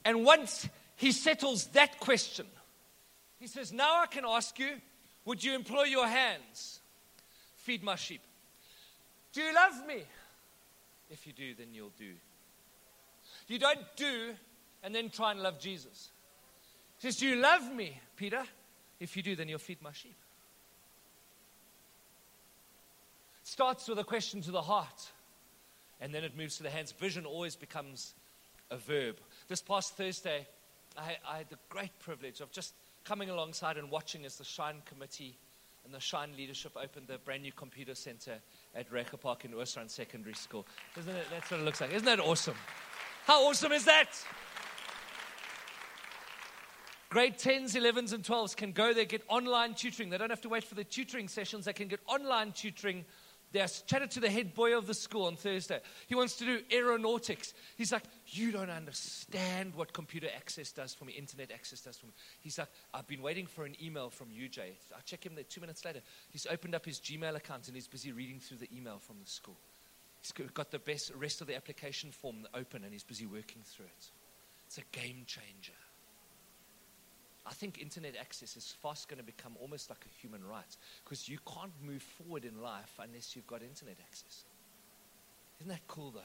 and 0.03 0.25
once 0.25 0.67
he 1.01 1.11
settles 1.11 1.65
that 1.73 1.99
question, 1.99 2.45
he 3.39 3.47
says, 3.47 3.73
Now 3.73 4.03
I 4.03 4.05
can 4.05 4.23
ask 4.23 4.59
you, 4.59 4.69
would 5.25 5.43
you 5.43 5.55
employ 5.55 5.85
your 5.85 6.07
hands? 6.07 6.79
Feed 7.55 7.81
my 7.81 7.95
sheep. 7.95 8.21
Do 9.33 9.41
you 9.41 9.51
love 9.51 9.83
me? 9.87 10.03
If 11.09 11.25
you 11.25 11.33
do, 11.33 11.55
then 11.55 11.69
you'll 11.73 11.91
do. 11.97 12.11
You 13.47 13.57
don't 13.57 13.79
do 13.95 14.35
and 14.83 14.93
then 14.93 15.09
try 15.09 15.31
and 15.31 15.41
love 15.41 15.59
Jesus. 15.59 16.11
He 16.99 17.07
says, 17.07 17.17
Do 17.17 17.27
you 17.27 17.37
love 17.37 17.73
me, 17.73 17.99
Peter? 18.15 18.43
If 18.99 19.17
you 19.17 19.23
do, 19.23 19.35
then 19.35 19.49
you'll 19.49 19.57
feed 19.57 19.81
my 19.81 19.93
sheep. 19.93 20.15
Starts 23.43 23.87
with 23.87 23.97
a 23.97 24.03
question 24.03 24.41
to 24.43 24.51
the 24.51 24.61
heart, 24.61 25.09
and 25.99 26.13
then 26.13 26.23
it 26.23 26.37
moves 26.37 26.57
to 26.57 26.63
the 26.63 26.69
hands. 26.69 26.91
Vision 26.91 27.25
always 27.25 27.55
becomes 27.55 28.13
a 28.69 28.77
verb. 28.77 29.17
This 29.47 29.63
past 29.63 29.97
Thursday, 29.97 30.45
I, 30.97 31.17
I 31.27 31.37
had 31.37 31.49
the 31.49 31.57
great 31.69 31.97
privilege 31.99 32.41
of 32.41 32.51
just 32.51 32.73
coming 33.03 33.29
alongside 33.29 33.77
and 33.77 33.89
watching 33.89 34.25
as 34.25 34.37
the 34.37 34.43
Shine 34.43 34.81
Committee 34.85 35.37
and 35.85 35.93
the 35.93 35.99
Shine 35.99 36.31
leadership 36.37 36.73
opened 36.81 37.07
the 37.07 37.17
brand 37.19 37.43
new 37.43 37.51
computer 37.51 37.95
center 37.95 38.35
at 38.75 38.91
Reiger 38.91 39.19
Park 39.19 39.45
in 39.45 39.51
Oosrand 39.51 39.89
Secondary 39.89 40.35
School. 40.35 40.65
Isn't 40.97 41.15
it? 41.15 41.25
That's 41.31 41.49
what 41.49 41.59
it 41.59 41.63
looks 41.63 41.81
like. 41.81 41.91
Isn't 41.91 42.05
that 42.05 42.19
awesome? 42.19 42.55
How 43.25 43.47
awesome 43.47 43.71
is 43.71 43.85
that? 43.85 44.09
Grade 47.09 47.37
10s, 47.37 47.75
11s, 47.75 48.13
and 48.13 48.23
12s 48.23 48.55
can 48.55 48.71
go 48.71 48.93
there, 48.93 49.03
get 49.03 49.21
online 49.27 49.73
tutoring. 49.73 50.09
They 50.09 50.17
don't 50.17 50.29
have 50.29 50.41
to 50.41 50.49
wait 50.49 50.63
for 50.63 50.75
the 50.75 50.83
tutoring 50.85 51.27
sessions. 51.27 51.65
They 51.65 51.73
can 51.73 51.89
get 51.89 51.99
online 52.07 52.53
tutoring 52.53 53.03
they 53.51 53.65
chatted 53.85 54.11
to 54.11 54.19
the 54.19 54.29
head 54.29 54.53
boy 54.53 54.77
of 54.77 54.87
the 54.87 54.93
school 54.93 55.25
on 55.25 55.35
Thursday. 55.35 55.79
He 56.07 56.15
wants 56.15 56.37
to 56.37 56.45
do 56.45 56.59
aeronautics. 56.71 57.53
He's 57.77 57.91
like, 57.91 58.03
You 58.27 58.51
don't 58.51 58.69
understand 58.69 59.75
what 59.75 59.91
computer 59.93 60.27
access 60.35 60.71
does 60.71 60.93
for 60.93 61.05
me, 61.05 61.13
internet 61.13 61.51
access 61.51 61.81
does 61.81 61.97
for 61.97 62.05
me. 62.05 62.13
He's 62.39 62.57
like, 62.57 62.69
I've 62.93 63.07
been 63.07 63.21
waiting 63.21 63.45
for 63.45 63.65
an 63.65 63.75
email 63.81 64.09
from 64.09 64.27
UJ. 64.27 64.59
I 64.59 65.01
check 65.05 65.25
him 65.25 65.35
there 65.35 65.43
two 65.43 65.61
minutes 65.61 65.83
later. 65.83 66.01
He's 66.29 66.47
opened 66.49 66.75
up 66.75 66.85
his 66.85 66.99
Gmail 66.99 67.35
account 67.35 67.67
and 67.67 67.75
he's 67.75 67.87
busy 67.87 68.11
reading 68.11 68.39
through 68.39 68.57
the 68.57 68.69
email 68.75 68.99
from 68.99 69.17
the 69.21 69.29
school. 69.29 69.57
He's 70.21 70.31
got 70.31 70.71
the 70.71 70.79
best 70.79 71.11
rest 71.15 71.41
of 71.41 71.47
the 71.47 71.55
application 71.55 72.11
form 72.11 72.47
open 72.53 72.83
and 72.83 72.93
he's 72.93 73.03
busy 73.03 73.25
working 73.25 73.63
through 73.65 73.85
it. 73.85 74.11
It's 74.67 74.77
a 74.77 74.97
game 74.97 75.23
changer. 75.25 75.73
I 77.45 77.53
think 77.53 77.81
internet 77.81 78.15
access 78.19 78.55
is 78.55 78.75
fast 78.81 79.07
going 79.09 79.17
to 79.17 79.23
become 79.25 79.53
almost 79.59 79.89
like 79.89 80.05
a 80.05 80.21
human 80.21 80.45
right 80.47 80.77
because 81.03 81.27
you 81.27 81.39
can't 81.45 81.71
move 81.83 82.03
forward 82.03 82.45
in 82.45 82.61
life 82.61 82.99
unless 82.99 83.35
you've 83.35 83.47
got 83.47 83.61
internet 83.63 83.97
access. 83.99 84.43
Isn't 85.59 85.69
that 85.69 85.87
cool 85.87 86.11
though? 86.11 86.21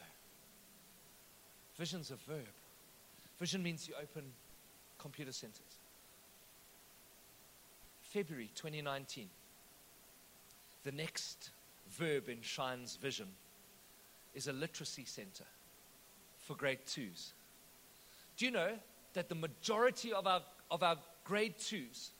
Vision's 1.78 2.10
a 2.10 2.16
verb. 2.30 2.48
Vision 3.38 3.62
means 3.62 3.88
you 3.88 3.94
open 4.00 4.24
computer 4.98 5.32
centers. 5.32 5.80
February 8.00 8.50
2019. 8.54 9.28
The 10.84 10.92
next 10.92 11.50
verb 11.90 12.28
in 12.28 12.40
Shine's 12.40 12.96
vision 12.96 13.26
is 14.34 14.46
a 14.48 14.52
literacy 14.52 15.04
center 15.04 15.44
for 16.38 16.54
grade 16.54 16.78
twos. 16.86 17.32
Do 18.36 18.44
you 18.44 18.50
know 18.50 18.72
that 19.14 19.28
the 19.28 19.34
majority 19.34 20.12
of 20.12 20.26
our, 20.26 20.42
of 20.70 20.82
our 20.82 20.96
grade 21.24 21.54
twos, 21.58 22.10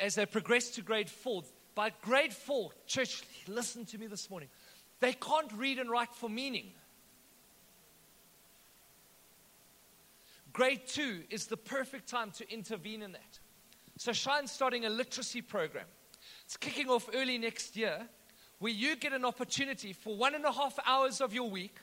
as 0.00 0.14
they 0.14 0.26
progress 0.26 0.70
to 0.70 0.82
grade 0.82 1.10
four, 1.10 1.42
by 1.74 1.92
grade 2.02 2.32
four, 2.32 2.70
church, 2.86 3.22
listen 3.48 3.84
to 3.86 3.98
me 3.98 4.06
this 4.06 4.30
morning, 4.30 4.48
they 5.00 5.12
can't 5.14 5.52
read 5.52 5.78
and 5.78 5.90
write 5.90 6.12
for 6.14 6.28
meaning. 6.28 6.70
Grade 10.52 10.86
two 10.86 11.22
is 11.30 11.46
the 11.46 11.56
perfect 11.56 12.08
time 12.08 12.30
to 12.32 12.52
intervene 12.52 13.02
in 13.02 13.12
that. 13.12 13.38
So, 13.96 14.12
Shine's 14.12 14.50
starting 14.50 14.84
a 14.84 14.90
literacy 14.90 15.42
program. 15.42 15.86
It's 16.44 16.56
kicking 16.56 16.88
off 16.88 17.08
early 17.14 17.38
next 17.38 17.76
year 17.76 18.08
where 18.58 18.72
you 18.72 18.96
get 18.96 19.12
an 19.12 19.24
opportunity 19.24 19.92
for 19.92 20.16
one 20.16 20.34
and 20.34 20.44
a 20.44 20.52
half 20.52 20.78
hours 20.86 21.20
of 21.20 21.32
your 21.32 21.48
week 21.48 21.76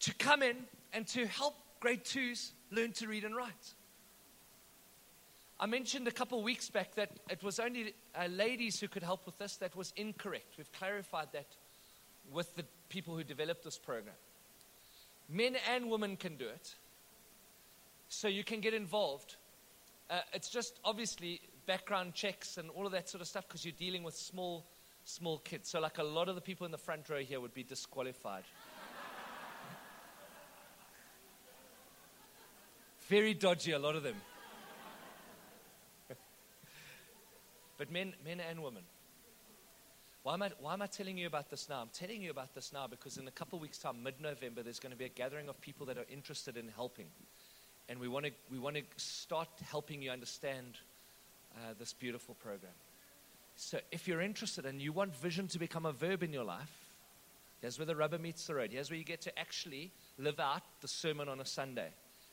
to 0.00 0.14
come 0.14 0.42
in 0.42 0.56
and 0.92 1.06
to 1.08 1.26
help 1.26 1.54
grade 1.80 2.04
twos 2.04 2.52
learn 2.70 2.92
to 2.92 3.08
read 3.08 3.24
and 3.24 3.34
write. 3.34 3.74
I 5.62 5.66
mentioned 5.66 6.08
a 6.08 6.10
couple 6.10 6.38
of 6.38 6.44
weeks 6.44 6.68
back 6.70 6.96
that 6.96 7.10
it 7.30 7.40
was 7.44 7.60
only 7.60 7.94
uh, 8.16 8.26
ladies 8.26 8.80
who 8.80 8.88
could 8.88 9.04
help 9.04 9.24
with 9.26 9.38
this. 9.38 9.58
That 9.58 9.76
was 9.76 9.92
incorrect. 9.94 10.54
We've 10.58 10.72
clarified 10.72 11.28
that 11.34 11.46
with 12.32 12.56
the 12.56 12.64
people 12.88 13.16
who 13.16 13.22
developed 13.22 13.62
this 13.62 13.78
program. 13.78 14.16
Men 15.28 15.54
and 15.72 15.88
women 15.88 16.16
can 16.16 16.34
do 16.34 16.48
it. 16.48 16.74
So 18.08 18.26
you 18.26 18.42
can 18.42 18.58
get 18.58 18.74
involved. 18.74 19.36
Uh, 20.10 20.18
it's 20.32 20.48
just 20.50 20.80
obviously 20.84 21.40
background 21.64 22.14
checks 22.14 22.58
and 22.58 22.68
all 22.70 22.84
of 22.84 22.90
that 22.90 23.08
sort 23.08 23.20
of 23.20 23.28
stuff 23.28 23.46
because 23.46 23.64
you're 23.64 23.72
dealing 23.78 24.02
with 24.02 24.16
small 24.16 24.66
small 25.04 25.38
kids. 25.38 25.70
So, 25.70 25.78
like 25.78 25.98
a 25.98 26.02
lot 26.02 26.28
of 26.28 26.34
the 26.34 26.40
people 26.40 26.64
in 26.64 26.72
the 26.72 26.78
front 26.78 27.08
row 27.08 27.20
here 27.20 27.38
would 27.40 27.54
be 27.54 27.62
disqualified. 27.62 28.42
Very 33.08 33.34
dodgy, 33.34 33.70
a 33.70 33.78
lot 33.78 33.94
of 33.94 34.02
them. 34.02 34.16
But 37.82 37.90
men, 37.90 38.14
men 38.24 38.38
and 38.38 38.62
women. 38.62 38.84
Why 40.22 40.34
am, 40.34 40.42
I, 40.42 40.50
why 40.60 40.72
am 40.74 40.82
I 40.82 40.86
telling 40.86 41.18
you 41.18 41.26
about 41.26 41.50
this 41.50 41.68
now? 41.68 41.80
I'm 41.80 41.90
telling 41.92 42.22
you 42.22 42.30
about 42.30 42.54
this 42.54 42.72
now 42.72 42.86
because 42.86 43.16
in 43.16 43.26
a 43.26 43.32
couple 43.32 43.58
weeks' 43.58 43.78
time, 43.78 44.04
mid 44.04 44.20
November, 44.20 44.62
there's 44.62 44.78
going 44.78 44.92
to 44.92 44.96
be 44.96 45.06
a 45.06 45.08
gathering 45.08 45.48
of 45.48 45.60
people 45.60 45.84
that 45.86 45.98
are 45.98 46.06
interested 46.08 46.56
in 46.56 46.68
helping. 46.68 47.06
And 47.88 47.98
we 47.98 48.06
want 48.06 48.26
to, 48.26 48.32
we 48.52 48.60
want 48.60 48.76
to 48.76 48.82
start 48.98 49.48
helping 49.68 50.00
you 50.00 50.12
understand 50.12 50.78
uh, 51.56 51.74
this 51.76 51.92
beautiful 51.92 52.36
program. 52.36 52.70
So 53.56 53.80
if 53.90 54.06
you're 54.06 54.20
interested 54.20 54.64
and 54.64 54.80
you 54.80 54.92
want 54.92 55.16
vision 55.16 55.48
to 55.48 55.58
become 55.58 55.84
a 55.84 55.92
verb 55.92 56.22
in 56.22 56.32
your 56.32 56.44
life, 56.44 56.94
here's 57.62 57.80
where 57.80 57.86
the 57.86 57.96
rubber 57.96 58.20
meets 58.20 58.46
the 58.46 58.54
road. 58.54 58.70
Here's 58.70 58.90
where 58.90 58.98
you 58.98 59.04
get 59.04 59.22
to 59.22 59.36
actually 59.36 59.90
live 60.18 60.38
out 60.38 60.62
the 60.82 60.88
sermon 60.88 61.28
on 61.28 61.40
a 61.40 61.44
Sunday. 61.44 61.88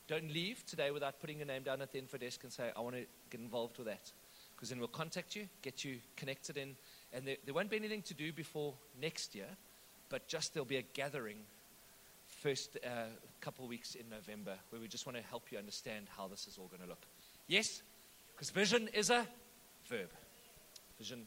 Don't 0.07 0.31
leave 0.31 0.63
today 0.67 0.91
without 0.91 1.19
putting 1.19 1.39
your 1.39 1.47
name 1.47 1.63
down 1.63 1.81
at 1.81 1.91
the 1.91 1.97
info 1.97 2.19
desk 2.19 2.43
and 2.43 2.53
say, 2.53 2.69
I 2.77 2.81
want 2.81 2.97
to 2.97 3.05
get 3.31 3.41
involved 3.41 3.79
with 3.79 3.87
that. 3.87 4.11
Because 4.59 4.71
then 4.71 4.79
we'll 4.79 4.89
contact 4.89 5.37
you, 5.37 5.47
get 5.61 5.85
you 5.85 5.99
connected 6.17 6.57
in, 6.57 6.75
and 7.13 7.25
there, 7.25 7.37
there 7.45 7.53
won't 7.53 7.69
be 7.69 7.77
anything 7.77 8.01
to 8.01 8.13
do 8.13 8.33
before 8.33 8.73
next 8.99 9.33
year, 9.33 9.47
but 10.09 10.27
just 10.27 10.53
there'll 10.53 10.65
be 10.65 10.75
a 10.75 10.81
gathering 10.81 11.37
first 12.27 12.77
uh, 12.85 13.05
couple 13.39 13.65
weeks 13.69 13.95
in 13.95 14.09
November 14.09 14.55
where 14.69 14.81
we 14.81 14.89
just 14.89 15.05
want 15.05 15.17
to 15.17 15.23
help 15.23 15.49
you 15.49 15.57
understand 15.57 16.07
how 16.17 16.27
this 16.27 16.45
is 16.45 16.57
all 16.57 16.67
going 16.67 16.81
to 16.81 16.89
look. 16.89 17.05
Yes? 17.47 17.81
Because 18.35 18.49
vision 18.49 18.89
is 18.93 19.09
a 19.09 19.25
verb. 19.87 20.09
Vision 20.97 21.25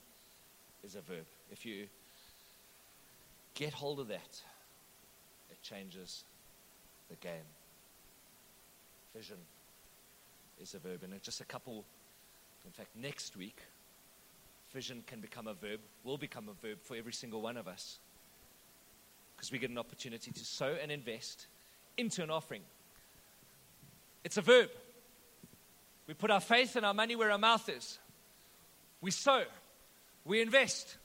is 0.85 0.95
a 0.95 1.01
verb. 1.01 1.25
If 1.51 1.65
you 1.65 1.87
get 3.55 3.73
hold 3.73 3.99
of 3.99 4.09
that, 4.09 4.43
it 5.51 5.63
changes 5.63 6.25
the 7.09 7.17
game. 7.17 7.49
Vision 9.17 9.39
is 10.61 10.75
a 10.75 10.79
verb. 10.79 11.03
And 11.03 11.23
just 11.23 11.41
a 11.41 11.47
couple, 11.47 11.87
in 12.65 12.71
fact, 12.71 12.91
next 12.95 13.37
week, 13.37 13.61
vision 14.73 15.03
can 15.07 15.21
become 15.21 15.47
a 15.47 15.55
verb, 15.55 15.81
will 16.05 16.19
become 16.19 16.49
a 16.49 16.67
verb 16.67 16.79
for 16.83 16.97
every 16.97 17.13
single 17.13 17.43
one 17.43 17.57
of 17.57 17.69
us. 17.69 17.99
Because 19.37 19.51
we 19.51 19.59
get 19.59 19.71
an 19.71 19.79
opportunity 19.79 20.31
to 20.31 20.45
sow 20.45 20.77
and 20.81 20.91
invest 20.91 21.47
into 21.97 22.23
an 22.23 22.31
offering. 22.31 22.63
It's 24.25 24.37
a 24.37 24.43
verb. 24.43 24.71
We 26.07 26.15
put 26.15 26.31
our 26.31 26.41
faith 26.41 26.77
and 26.77 26.87
our 26.87 26.95
money 26.95 27.17
where 27.17 27.31
our 27.31 27.39
mouth 27.39 27.69
is. 27.69 27.99
We 29.01 29.11
sow. 29.11 29.45
We 30.25 30.41
invest. 30.41 30.97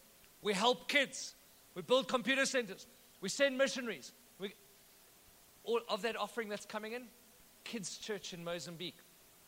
We 0.42 0.54
help 0.54 0.88
kids. 0.88 1.34
We 1.76 1.82
build 1.82 2.08
computer 2.08 2.46
centers. 2.46 2.86
We 3.22 3.30
send 3.30 3.58
missionaries. 3.58 4.12
We, 4.40 4.54
all 5.64 5.82
of 5.90 6.04
that 6.04 6.16
offering 6.16 6.50
that's 6.50 6.66
coming 6.66 6.94
in, 6.94 7.04
kids' 7.64 7.98
church 7.98 8.34
in 8.34 8.44
Mozambique. 8.44 8.98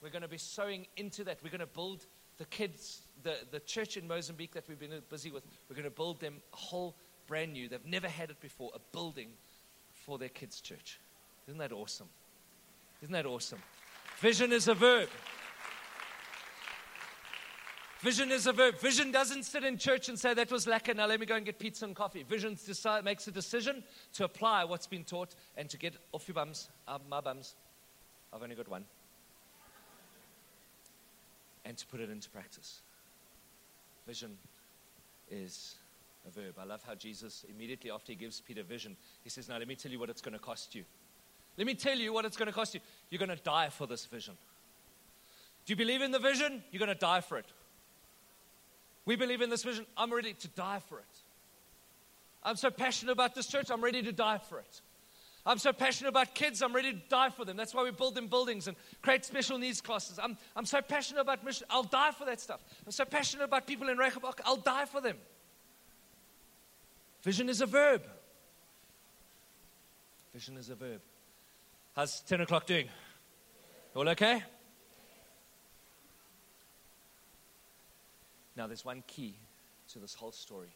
We're 0.02 0.10
going 0.10 0.22
to 0.22 0.28
be 0.28 0.38
sowing 0.38 0.88
into 0.98 1.24
that. 1.26 1.40
We're 1.44 1.50
going 1.50 1.60
to 1.60 1.66
build 1.66 2.06
the 2.38 2.46
kids, 2.46 3.02
the, 3.24 3.36
the 3.52 3.60
church 3.60 3.98
in 3.98 4.08
Mozambique 4.08 4.54
that 4.54 4.68
we've 4.68 4.80
been 4.80 5.02
busy 5.10 5.30
with. 5.30 5.44
We're 5.70 5.76
going 5.76 5.84
to 5.84 5.90
build 5.92 6.20
them 6.22 6.36
a 6.54 6.58
whole 6.58 6.96
brand 7.28 7.54
new, 7.54 7.70
they've 7.70 7.86
never 7.86 8.08
had 8.08 8.32
it 8.32 8.42
before, 8.42 8.72
a 8.74 8.80
building 8.92 9.28
for 9.94 10.18
their 10.18 10.30
kids' 10.30 10.60
church. 10.60 11.00
Isn't 11.48 11.60
that 11.60 11.72
awesome? 11.72 12.10
Isn't 13.04 13.14
that 13.14 13.28
awesome? 13.28 13.60
Vision 14.18 14.52
is 14.52 14.68
a 14.68 14.74
verb. 14.74 15.10
Vision 18.02 18.32
is 18.32 18.48
a 18.48 18.54
verb. 18.54 18.80
Vision 18.80 19.12
doesn't 19.12 19.44
sit 19.44 19.64
in 19.64 19.78
church 19.78 20.10
and 20.10 20.18
say, 20.18 20.34
that 20.34 20.52
was 20.52 20.66
lekker, 20.66 20.96
now 20.96 21.06
let 21.06 21.20
me 21.20 21.26
go 21.28 21.36
and 21.36 21.46
get 21.46 21.60
pizza 21.60 21.86
and 21.86 21.96
coffee. 21.96 22.24
Vision 22.24 22.58
decide, 22.66 23.04
makes 23.04 23.28
a 23.28 23.32
decision 23.32 23.84
to 24.14 24.24
apply 24.24 24.64
what's 24.64 24.88
been 24.88 25.04
taught 25.04 25.36
and 25.56 25.70
to 25.70 25.78
get 25.78 25.94
off 26.12 26.28
your 26.28 26.36
bums, 26.36 26.70
uh, 26.88 26.98
my 27.10 27.22
bums. 27.22 27.56
I've 28.34 28.42
only 28.42 28.56
got 28.56 28.68
one. 28.68 28.86
And 31.66 31.78
to 31.78 31.86
put 31.88 32.00
it 32.00 32.10
into 32.10 32.30
practice. 32.30 32.82
Vision 34.08 34.38
is 35.30 35.76
a 36.28 36.32
verb. 36.32 36.56
I 36.60 36.66
love 36.66 36.82
how 36.86 36.96
Jesus, 36.96 37.46
immediately 37.50 37.92
after 37.92 38.12
he 38.12 38.16
gives 38.16 38.42
Peter 38.42 38.64
vision, 38.64 38.96
he 39.24 39.30
says, 39.30 39.50
Now 39.50 39.58
let 39.58 39.68
me 39.68 39.76
tell 39.76 39.92
you 39.92 40.00
what 40.00 40.10
it's 40.10 40.22
going 40.22 40.34
to 40.34 40.40
cost 40.40 40.74
you. 40.76 40.84
Let 41.58 41.68
me 41.68 41.76
tell 41.76 41.98
you 41.98 42.14
what 42.14 42.26
it's 42.26 42.38
going 42.38 42.48
to 42.48 42.54
cost 42.54 42.74
you. 42.74 42.80
You're 43.10 43.20
going 43.20 43.36
to 43.36 43.44
die 43.44 43.70
for 43.70 43.86
this 43.86 44.06
vision. 44.06 44.36
Do 45.66 45.74
you 45.74 45.76
believe 45.76 46.02
in 46.02 46.12
the 46.12 46.20
vision? 46.20 46.64
You're 46.72 46.80
going 46.80 46.88
to 46.88 46.96
die 46.96 47.22
for 47.22 47.38
it. 47.38 47.46
We 49.06 49.16
believe 49.16 49.42
in 49.42 49.50
this 49.50 49.64
vision. 49.64 49.86
I'm 49.98 50.14
ready 50.14 50.34
to 50.34 50.48
die 50.50 50.80
for 50.88 51.00
it. 51.00 51.06
I'm 52.44 52.56
so 52.56 52.70
passionate 52.70 53.12
about 53.12 53.36
this 53.36 53.48
church. 53.48 53.70
I'm 53.70 53.84
ready 53.84 54.02
to 54.04 54.12
die 54.12 54.38
for 54.38 54.60
it. 54.60 54.82
I'm 55.46 55.58
so 55.58 55.72
passionate 55.72 56.10
about 56.10 56.36
kids. 56.36 56.62
I'm 56.62 56.74
ready 56.74 56.92
to 56.94 57.00
die 57.10 57.30
for 57.30 57.46
them. 57.46 57.58
That's 57.58 57.74
why 57.74 57.84
we 57.84 57.92
build 57.92 58.16
them 58.16 58.28
buildings 58.28 58.68
and 58.68 58.76
create 59.02 59.26
special 59.26 59.58
needs 59.58 59.82
classes. 59.82 60.20
I'm, 60.22 60.38
I'm 60.56 60.66
so 60.66 60.82
passionate 60.82 61.22
about 61.22 61.44
mission. 61.44 61.66
I'll 61.70 61.84
die 61.84 62.12
for 62.12 62.26
that 62.26 62.42
stuff. 62.42 62.62
I'm 62.86 62.92
so 62.92 63.06
passionate 63.06 63.46
about 63.46 63.66
people 63.66 63.90
in 63.90 63.98
Rehoboth. 63.98 64.42
I'll 64.46 64.58
die 64.58 64.86
for 64.86 65.02
them. 65.02 65.18
Vision 67.24 67.50
is 67.50 67.62
a 67.62 67.66
verb. 67.66 68.04
Vision 70.34 70.58
is 70.58 70.70
a 70.70 70.76
verb. 70.76 71.02
How's 71.96 72.22
10 72.22 72.42
o'clock 72.42 72.66
doing? 72.66 72.88
All 73.96 74.08
okay? 74.10 74.44
Now, 78.56 78.68
there's 78.68 78.86
one 78.86 79.04
key 79.08 79.36
to 79.94 80.00
this 80.00 80.14
whole 80.14 80.32
story, 80.32 80.74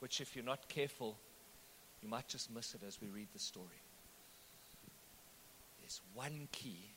which, 0.00 0.20
if 0.20 0.34
you're 0.34 0.44
not 0.44 0.68
careful, 0.68 1.18
you 2.04 2.10
might 2.10 2.28
just 2.28 2.54
miss 2.54 2.74
it 2.74 2.82
as 2.86 3.00
we 3.00 3.08
read 3.08 3.28
the 3.32 3.38
story. 3.38 3.80
There's 5.80 6.02
one 6.12 6.48
key 6.52 6.90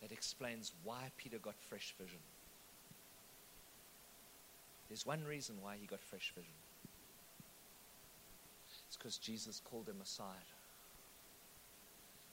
that 0.00 0.10
explains 0.10 0.72
why 0.82 1.12
Peter 1.16 1.38
got 1.38 1.54
fresh 1.68 1.94
vision. 2.00 2.18
There's 4.88 5.06
one 5.06 5.22
reason 5.24 5.54
why 5.62 5.76
he 5.80 5.86
got 5.86 6.00
fresh 6.00 6.32
vision. 6.34 6.52
It's 8.88 8.96
because 8.96 9.18
Jesus 9.18 9.60
called 9.64 9.88
him 9.88 10.00
aside. 10.02 10.26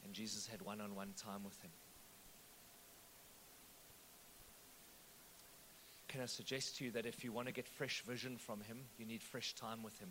And 0.04 0.14
Jesus 0.14 0.48
had 0.48 0.64
one 0.64 0.82
on 0.82 0.96
one 0.96 1.14
time 1.16 1.44
with 1.46 1.62
him. 1.62 1.70
Can 6.08 6.22
I 6.22 6.26
suggest 6.26 6.78
to 6.78 6.86
you 6.86 6.92
that 6.92 7.06
if 7.06 7.24
you 7.24 7.32
want 7.32 7.48
to 7.48 7.54
get 7.54 7.68
fresh 7.68 8.02
vision 8.02 8.38
from 8.38 8.62
Him, 8.62 8.80
you 8.98 9.06
need 9.06 9.22
fresh 9.22 9.54
time 9.54 9.84
with 9.84 9.98
Him? 10.00 10.10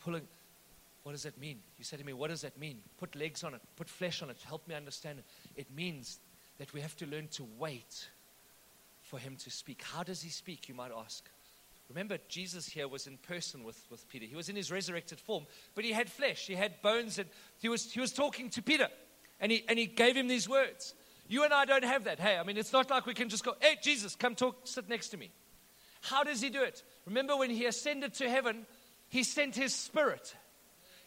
Pulling. 0.00 0.26
What 1.02 1.12
does 1.12 1.22
that 1.22 1.38
mean? 1.38 1.58
You 1.78 1.84
say 1.84 1.96
to 1.96 2.04
me, 2.04 2.12
What 2.12 2.30
does 2.30 2.42
that 2.42 2.58
mean? 2.58 2.78
Put 2.98 3.14
legs 3.16 3.44
on 3.44 3.54
it, 3.54 3.60
put 3.76 3.88
flesh 3.88 4.22
on 4.22 4.30
it, 4.30 4.36
help 4.46 4.66
me 4.68 4.74
understand 4.74 5.20
it. 5.20 5.24
It 5.56 5.66
means 5.74 6.18
that 6.58 6.72
we 6.72 6.80
have 6.80 6.96
to 6.96 7.06
learn 7.06 7.28
to 7.28 7.46
wait 7.58 8.08
for 9.02 9.18
him 9.18 9.36
to 9.36 9.50
speak. 9.50 9.82
How 9.82 10.02
does 10.02 10.22
he 10.22 10.30
speak, 10.30 10.68
you 10.68 10.74
might 10.74 10.90
ask? 10.96 11.28
Remember, 11.88 12.18
Jesus 12.28 12.68
here 12.68 12.86
was 12.86 13.06
in 13.06 13.16
person 13.16 13.64
with, 13.64 13.82
with 13.90 14.06
Peter. 14.08 14.26
He 14.26 14.36
was 14.36 14.50
in 14.50 14.56
his 14.56 14.70
resurrected 14.70 15.18
form, 15.18 15.46
but 15.74 15.84
he 15.84 15.92
had 15.92 16.10
flesh, 16.10 16.46
he 16.46 16.54
had 16.54 16.82
bones, 16.82 17.18
and 17.18 17.28
he 17.58 17.68
was, 17.68 17.90
he 17.90 18.00
was 18.00 18.12
talking 18.12 18.50
to 18.50 18.62
Peter, 18.62 18.88
and 19.40 19.50
he, 19.50 19.64
and 19.68 19.78
he 19.78 19.86
gave 19.86 20.14
him 20.14 20.28
these 20.28 20.48
words. 20.48 20.94
You 21.28 21.44
and 21.44 21.52
I 21.52 21.64
don't 21.64 21.84
have 21.84 22.04
that. 22.04 22.20
Hey, 22.20 22.36
I 22.36 22.42
mean, 22.42 22.58
it's 22.58 22.72
not 22.72 22.90
like 22.90 23.06
we 23.06 23.14
can 23.14 23.30
just 23.30 23.44
go, 23.44 23.54
hey, 23.60 23.76
Jesus, 23.82 24.14
come 24.14 24.34
talk, 24.34 24.66
sit 24.66 24.88
next 24.88 25.08
to 25.08 25.16
me. 25.16 25.30
How 26.02 26.22
does 26.22 26.40
he 26.40 26.50
do 26.50 26.62
it? 26.62 26.82
Remember 27.06 27.36
when 27.36 27.50
he 27.50 27.64
ascended 27.64 28.14
to 28.14 28.28
heaven, 28.28 28.66
he 29.08 29.22
sent 29.22 29.54
his 29.56 29.74
spirit. 29.74 30.34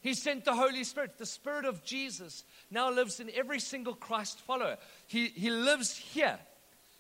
He 0.02 0.16
sent 0.16 0.46
the 0.46 0.56
Holy 0.56 0.84
Spirit. 0.84 1.18
The 1.18 1.26
Spirit 1.26 1.66
of 1.66 1.84
Jesus 1.84 2.44
now 2.72 2.92
lives 2.92 3.20
in 3.20 3.30
every 3.36 3.60
single 3.60 3.94
Christ 3.94 4.42
follower. 4.42 4.78
He, 5.08 5.28
he 5.28 5.52
lives 5.52 5.96
here. 5.96 6.40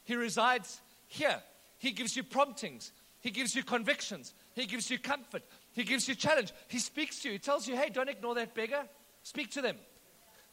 He 0.03 0.15
resides 0.15 0.79
here. 1.07 1.41
He 1.79 1.91
gives 1.91 2.15
you 2.15 2.23
promptings. 2.23 2.91
He 3.21 3.31
gives 3.31 3.55
you 3.55 3.63
convictions. 3.63 4.33
He 4.53 4.65
gives 4.65 4.91
you 4.91 4.99
comfort. 4.99 5.43
He 5.73 5.83
gives 5.83 6.07
you 6.07 6.15
challenge. 6.15 6.53
He 6.67 6.77
speaks 6.77 7.19
to 7.19 7.29
you. 7.29 7.33
He 7.33 7.39
tells 7.39 7.67
you, 7.67 7.75
hey, 7.75 7.89
don't 7.89 8.09
ignore 8.09 8.35
that 8.35 8.53
beggar. 8.53 8.83
Speak 9.23 9.51
to 9.51 9.61
them. 9.61 9.77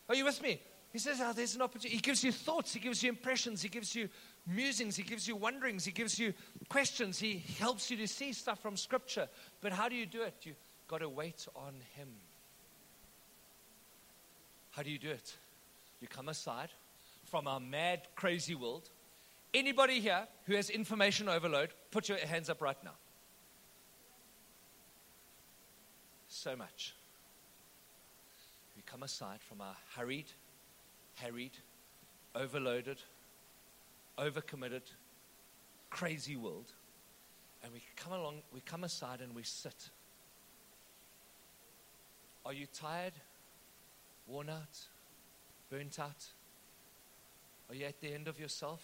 Are 0.09 0.15
you 0.15 0.25
with 0.25 0.41
me? 0.43 0.61
He 0.91 0.99
says, 0.99 1.19
oh, 1.23 1.35
there's 1.35 1.55
an 1.55 1.61
opportunity. 1.61 1.97
He 1.97 2.01
gives 2.01 2.25
you 2.25 2.33
thoughts. 2.33 2.73
He 2.73 2.81
gives 2.81 3.03
you 3.03 3.11
impressions. 3.11 3.61
He 3.61 3.69
gives 3.69 3.95
you 3.95 4.09
musings. 4.49 4.97
He 4.97 5.03
gives 5.03 5.29
you 5.29 5.37
wonderings. 5.37 5.85
He 5.85 5.93
gives 5.93 6.19
you 6.19 6.35
questions. 6.69 7.19
He 7.19 7.45
helps 7.59 7.91
you 7.91 7.97
to 7.99 8.09
see 8.09 8.33
stuff 8.33 8.61
from 8.61 8.77
Scripture. 8.77 9.29
But 9.61 9.73
how 9.73 9.89
do 9.89 9.97
you 9.97 10.07
do 10.07 10.23
it? 10.23 10.35
You've 10.43 10.57
got 10.89 10.99
to 10.99 11.09
wait 11.09 11.47
on 11.55 11.75
Him. 11.97 12.09
How 14.71 14.83
do 14.83 14.91
you 14.91 14.99
do 14.99 15.11
it? 15.11 15.37
You 16.01 16.09
come 16.09 16.29
aside 16.29 16.71
from 17.25 17.47
our 17.47 17.61
mad, 17.61 18.03
crazy 18.15 18.55
world 18.55 18.89
Anybody 19.55 20.01
here 20.01 20.27
who 20.45 20.55
has 20.55 20.69
information 20.69 21.29
overload, 21.29 21.71
put 21.91 22.09
your 22.09 22.19
hands 22.19 22.51
up 22.51 22.61
right 22.61 22.77
now. 22.85 22.97
So 26.29 26.55
much. 26.55 26.95
We 28.77 28.83
come 28.85 29.03
aside 29.03 29.41
from 29.41 29.63
our 29.63 29.75
hurried, 29.97 30.27
harried, 31.15 31.53
overloaded, 32.35 32.99
overcommitted, 34.19 34.83
crazy 35.91 36.37
world, 36.37 36.73
and 37.63 37.73
we 37.73 37.83
come 37.97 38.13
along, 38.13 38.43
we 38.53 38.61
come 38.61 38.85
aside 38.85 39.21
and 39.21 39.35
we 39.35 39.43
sit. 39.43 39.91
Are 42.45 42.53
you 42.53 42.67
tired, 42.67 43.15
worn 44.27 44.49
out, 44.49 44.79
burnt 45.71 45.99
out? 45.99 46.25
Are 47.69 47.75
you 47.75 47.85
at 47.85 48.01
the 48.01 48.13
end 48.13 48.29
of 48.29 48.41
yourself? 48.41 48.81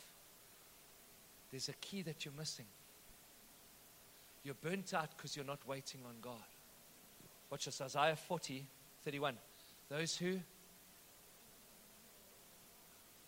there's 1.55 1.69
a 1.69 1.73
key 1.75 2.03
that 2.03 2.25
you're 2.25 2.35
missing. 2.37 2.65
You're 4.43 4.57
burnt 4.57 4.93
out 4.93 5.17
because 5.17 5.37
you're 5.37 5.45
not 5.45 5.61
waiting 5.69 6.01
on 6.05 6.17
God. 6.21 6.35
Watch 7.49 7.67
this 7.67 7.81
Isaiah 7.81 8.17
40, 8.17 8.67
31. 9.05 9.37
Those 9.89 10.17
who? 10.17 10.41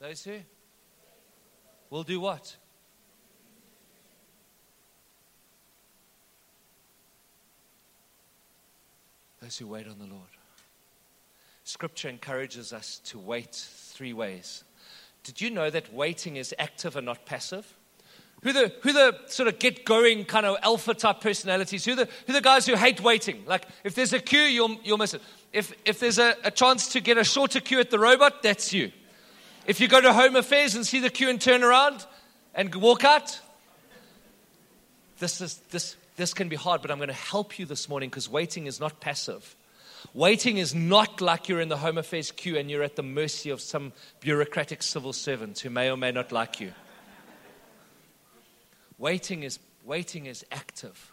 Those 0.01 0.25
who? 0.25 0.39
Will 1.91 2.03
do 2.03 2.21
what? 2.21 2.57
Those 9.41 9.59
who 9.59 9.69
wait 9.69 9.87
on 9.87 9.99
the 9.99 10.07
Lord. 10.07 10.23
Scripture 11.65 12.09
encourages 12.09 12.73
us 12.73 13.01
to 13.07 13.19
wait 13.19 13.53
three 13.53 14.13
ways. 14.13 14.65
Did 15.25 15.41
you 15.41 15.51
know 15.51 15.71
that 15.71 15.93
waiting 15.93 16.37
is 16.37 16.55
active 16.59 16.97
and 16.97 17.07
not 17.07 17.27
passive? 17.27 17.75
Who 18.43 18.53
the, 18.53 18.73
who 18.83 18.93
the 18.93 19.17
sort 19.27 19.49
of 19.49 19.59
get 19.59 19.85
going 19.85 20.25
kind 20.25 20.47
of 20.47 20.57
alpha 20.63 20.95
type 20.95 21.21
personalities? 21.21 21.85
Who 21.85 21.95
the, 21.95 22.09
who 22.27 22.33
the 22.33 22.41
guys 22.41 22.67
who 22.67 22.77
hate 22.77 23.01
waiting? 23.01 23.43
Like, 23.47 23.67
if 23.83 23.95
there's 23.95 24.13
a 24.13 24.21
queue, 24.21 24.41
you'll, 24.41 24.79
you'll 24.85 24.99
miss 24.99 25.15
it. 25.15 25.23
If, 25.53 25.73
if 25.85 25.99
there's 25.99 26.19
a, 26.19 26.37
a 26.45 26.51
chance 26.51 26.89
to 26.89 27.01
get 27.01 27.19
a 27.19 27.25
shorter 27.25 27.61
queue 27.61 27.81
at 27.81 27.91
the 27.91 27.99
robot, 27.99 28.43
that's 28.43 28.73
you. 28.73 28.93
If 29.67 29.81
you 29.81 29.89
go 29.89 30.01
to 30.01 30.13
Home 30.13 30.37
Affairs 30.37 30.77
and 30.77 30.87
see 30.87 31.01
the 31.01 31.11
queue 31.11 31.29
and 31.29 31.41
turn 31.41 31.65
around 31.65 32.07
and 32.55 32.73
walk 32.77 33.05
out, 33.05 33.41
this, 35.19 35.41
is, 35.41 35.57
this, 35.73 35.97
this 36.17 36.35
can 36.35 36.49
be 36.49 36.55
hard, 36.55 36.83
but 36.83 36.93
I'm 36.93 36.99
going 36.99 37.09
to 37.09 37.15
help 37.15 37.59
you 37.59 37.67
this 37.67 37.89
morning 37.89 38.09
because 38.09 38.29
waiting 38.29 38.67
is 38.67 38.79
not 38.79 39.01
passive. 39.01 39.57
Waiting 40.15 40.59
is 40.59 40.73
not 40.73 41.21
like 41.21 41.49
you're 41.49 41.61
in 41.61 41.69
the 41.69 41.79
Home 41.79 41.99
Affairs 41.99 42.31
queue 42.31 42.57
and 42.57 42.71
you're 42.71 42.85
at 42.85 42.95
the 42.95 43.03
mercy 43.03 43.51
of 43.51 43.61
some 43.61 43.93
bureaucratic 44.21 44.85
civil 44.85 45.13
servant 45.13 45.59
who 45.59 45.71
may 45.71 45.91
or 45.91 45.97
may 45.97 46.13
not 46.13 46.31
like 46.31 46.61
you. 46.61 46.73
Waiting 48.99 49.43
is, 49.43 49.59
waiting 49.85 50.27
is 50.27 50.45
active. 50.53 51.13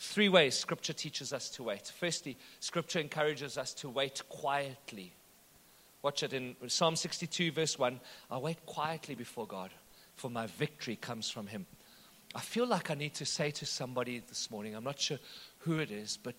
Three 0.00 0.28
ways 0.28 0.58
Scripture 0.58 0.92
teaches 0.92 1.32
us 1.32 1.50
to 1.50 1.62
wait. 1.62 1.92
Firstly, 2.00 2.36
Scripture 2.58 2.98
encourages 2.98 3.56
us 3.56 3.72
to 3.74 3.88
wait 3.88 4.22
quietly. 4.28 5.12
Watch 6.02 6.22
it 6.22 6.32
in 6.32 6.56
Psalm 6.66 6.96
62, 6.96 7.52
verse 7.52 7.78
1. 7.78 8.00
I 8.30 8.38
wait 8.38 8.64
quietly 8.64 9.14
before 9.14 9.46
God, 9.46 9.70
for 10.16 10.30
my 10.30 10.46
victory 10.46 10.96
comes 10.96 11.28
from 11.28 11.46
Him. 11.46 11.66
I 12.34 12.40
feel 12.40 12.66
like 12.66 12.90
I 12.90 12.94
need 12.94 13.14
to 13.14 13.26
say 13.26 13.50
to 13.50 13.66
somebody 13.66 14.22
this 14.26 14.50
morning, 14.50 14.74
I'm 14.74 14.84
not 14.84 15.00
sure 15.00 15.18
who 15.58 15.78
it 15.78 15.90
is, 15.90 16.16
but 16.16 16.34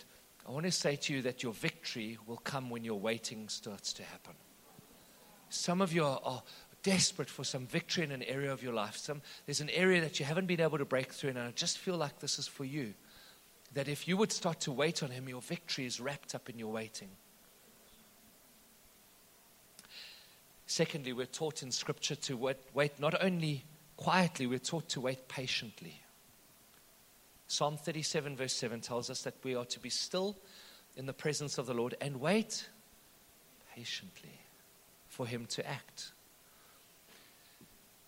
I 0.47 0.51
want 0.51 0.65
to 0.65 0.71
say 0.71 0.95
to 0.95 1.13
you 1.13 1.21
that 1.23 1.43
your 1.43 1.53
victory 1.53 2.17
will 2.25 2.37
come 2.37 2.69
when 2.69 2.83
your 2.83 2.99
waiting 2.99 3.49
starts 3.49 3.93
to 3.93 4.03
happen. 4.03 4.33
Some 5.49 5.81
of 5.81 5.93
you 5.93 6.05
are, 6.05 6.19
are, 6.23 6.43
desperate 6.83 7.29
for 7.29 7.43
some 7.43 7.67
victory 7.67 8.03
in 8.03 8.11
an 8.11 8.23
area 8.23 8.51
of 8.51 8.63
your 8.63 8.73
life. 8.73 8.97
Some, 8.97 9.21
there's 9.45 9.61
an 9.61 9.69
area 9.69 10.01
that 10.01 10.19
you 10.19 10.25
haven't 10.25 10.47
been 10.47 10.61
able 10.61 10.79
to 10.79 10.85
break 10.85 11.13
through, 11.13 11.31
and 11.31 11.39
I 11.39 11.51
just 11.51 11.77
feel 11.77 11.95
like 11.95 12.17
this 12.19 12.39
is 12.39 12.47
for 12.47 12.65
you. 12.65 12.95
That 13.73 13.87
if 13.87 14.07
you 14.07 14.17
would 14.17 14.31
start 14.31 14.61
to 14.61 14.71
wait 14.71 15.03
on 15.03 15.11
Him, 15.11 15.29
your 15.29 15.41
victory 15.41 15.85
is 15.85 15.99
wrapped 15.99 16.33
up 16.33 16.49
in 16.49 16.57
your 16.57 16.71
waiting. 16.71 17.09
Secondly, 20.71 21.11
we're 21.11 21.25
taught 21.25 21.63
in 21.63 21.69
Scripture 21.69 22.15
to 22.15 22.37
wait, 22.37 22.55
wait 22.73 22.97
not 22.97 23.21
only 23.21 23.65
quietly, 23.97 24.47
we're 24.47 24.57
taught 24.57 24.87
to 24.87 25.01
wait 25.01 25.27
patiently. 25.27 26.01
Psalm 27.45 27.75
37, 27.75 28.37
verse 28.37 28.53
7 28.53 28.79
tells 28.79 29.09
us 29.09 29.23
that 29.23 29.33
we 29.43 29.53
are 29.53 29.65
to 29.65 29.81
be 29.81 29.89
still 29.89 30.37
in 30.95 31.07
the 31.07 31.13
presence 31.13 31.57
of 31.57 31.65
the 31.65 31.73
Lord 31.73 31.95
and 31.99 32.21
wait 32.21 32.69
patiently 33.75 34.39
for 35.09 35.27
Him 35.27 35.45
to 35.47 35.69
act. 35.69 36.13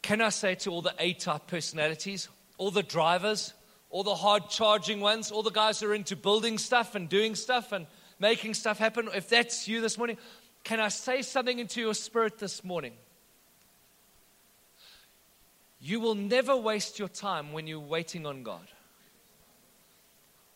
Can 0.02 0.22
I 0.22 0.30
say 0.30 0.56
to 0.56 0.72
all 0.72 0.82
the 0.82 0.96
A 1.00 1.12
type 1.16 1.48
personalities, 1.48 2.30
all 2.58 2.72
the 2.72 2.82
drivers, 2.82 3.54
all 3.90 4.04
the 4.04 4.16
hard 4.16 4.50
charging 4.50 5.02
ones, 5.02 5.34
all 5.34 5.44
the 5.44 5.52
guys 5.52 5.82
who 5.82 5.92
are 5.92 5.94
into 5.94 6.16
building 6.16 6.58
stuff 6.58 6.96
and 6.96 7.10
doing 7.10 7.36
stuff 7.36 7.74
and 7.74 7.88
making 8.20 8.54
stuff 8.54 8.78
happen, 8.78 9.10
if 9.14 9.28
that's 9.28 9.68
you 9.68 9.82
this 9.82 9.98
morning, 9.98 10.18
can 10.64 10.80
I 10.80 10.88
say 10.88 11.22
something 11.22 11.60
into 11.60 11.82
your 11.82 11.94
spirit 11.94 12.38
this 12.38 12.64
morning? 12.64 12.94
You 15.82 16.00
will 16.00 16.16
never 16.16 16.56
waste 16.56 16.98
your 16.98 17.10
time 17.10 17.52
when 17.52 17.68
you're 17.68 17.80
waiting 17.80 18.26
on 18.26 18.44
God. 18.44 18.66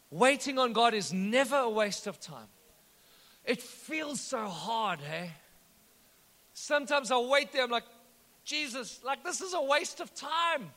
Waiting 0.09 0.57
on 0.57 0.71
God 0.71 0.93
is 0.93 1.11
never 1.11 1.57
a 1.57 1.69
waste 1.69 2.07
of 2.07 2.19
time. 2.19 2.47
It 3.43 3.61
feels 3.61 4.21
so 4.21 4.45
hard, 4.45 4.99
hey? 4.99 5.31
Sometimes 6.53 7.11
I 7.11 7.17
wait 7.19 7.51
there, 7.51 7.63
I'm 7.63 7.69
like, 7.69 7.83
Jesus, 8.45 9.01
like, 9.03 9.23
this 9.23 9.41
is 9.41 9.53
a 9.53 9.61
waste 9.61 9.99
of 9.99 10.13
time. 10.15 10.69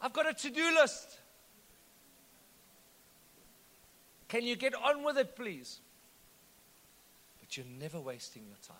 I've 0.00 0.12
got 0.12 0.28
a 0.28 0.34
to 0.34 0.50
do 0.50 0.74
list. 0.74 1.18
Can 4.28 4.44
you 4.44 4.56
get 4.56 4.74
on 4.74 5.04
with 5.04 5.16
it, 5.16 5.36
please? 5.36 5.80
You're 7.56 7.66
never 7.78 8.00
wasting 8.00 8.44
your 8.46 8.56
time 8.66 8.76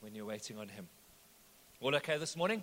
when 0.00 0.14
you're 0.14 0.26
waiting 0.26 0.58
on 0.58 0.68
Him. 0.68 0.88
All 1.80 1.94
okay 1.96 2.18
this 2.18 2.36
morning? 2.36 2.62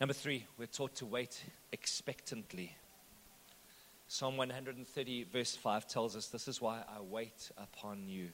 Number 0.00 0.14
three, 0.14 0.46
we're 0.56 0.66
taught 0.66 0.94
to 0.96 1.06
wait 1.06 1.42
expectantly. 1.72 2.74
Psalm 4.06 4.36
130, 4.36 5.24
verse 5.24 5.54
5 5.56 5.86
tells 5.86 6.16
us, 6.16 6.28
This 6.28 6.48
is 6.48 6.60
why 6.60 6.78
I 6.88 7.00
wait 7.00 7.50
upon 7.58 8.08
you 8.08 8.30